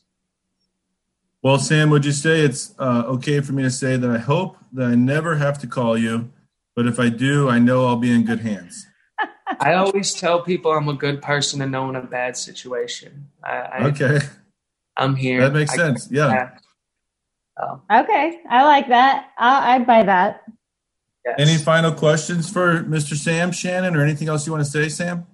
[1.42, 4.56] Well, Sam, would you say it's uh, okay for me to say that I hope
[4.72, 6.30] that I never have to call you,
[6.74, 8.86] but if I do, I know I'll be in good hands.
[9.60, 13.28] I always tell people I'm a good person to know in a bad situation.
[13.42, 14.18] I, I, okay.
[14.96, 15.40] I'm here.
[15.42, 16.08] That makes I- sense.
[16.10, 16.50] Yeah.
[17.60, 19.28] Oh, Okay, I like that.
[19.38, 20.42] I'll, I'd buy that.
[21.24, 21.34] yes.
[21.38, 23.14] Any final questions for Mr.
[23.14, 25.26] Sam Shannon or anything else you want to say, Sam?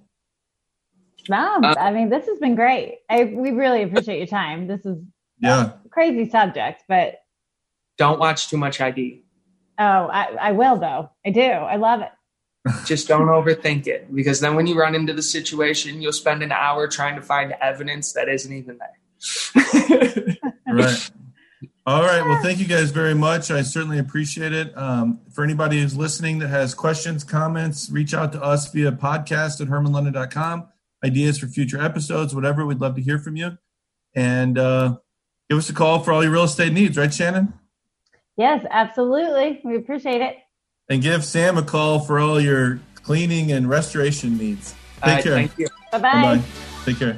[1.29, 2.99] No, Uh, I mean this has been great.
[3.09, 4.67] I we really appreciate your time.
[4.67, 4.97] This is
[5.39, 5.71] Yeah.
[5.85, 7.21] a crazy subject, but
[7.97, 9.23] Don't watch too much ID.
[9.79, 11.09] oh, I, I will though.
[11.25, 11.41] I do.
[11.41, 12.09] I love it.
[12.85, 16.51] Just don't overthink it because then when you run into the situation, you'll spend an
[16.51, 20.37] hour trying to find evidence that isn't even there.
[20.71, 21.11] Right.
[21.85, 22.23] All right.
[22.23, 23.51] Well, thank you guys very much.
[23.51, 24.71] I certainly appreciate it.
[24.77, 29.59] Um, for anybody who's listening that has questions, comments, reach out to us via podcast
[29.59, 30.69] at hermannlondon.com.
[31.03, 32.65] Ideas for future episodes, whatever.
[32.65, 33.57] We'd love to hear from you.
[34.15, 34.97] And uh,
[35.49, 37.53] give us a call for all your real estate needs, right, Shannon?
[38.37, 39.59] Yes, absolutely.
[39.63, 40.37] We appreciate it.
[40.91, 44.75] And give Sam a call for all your cleaning and restoration needs.
[44.95, 45.33] Take right, care.
[45.35, 45.67] Thank you.
[45.89, 46.11] Bye bye.
[46.11, 46.43] Bye bye.
[46.83, 47.15] Take care.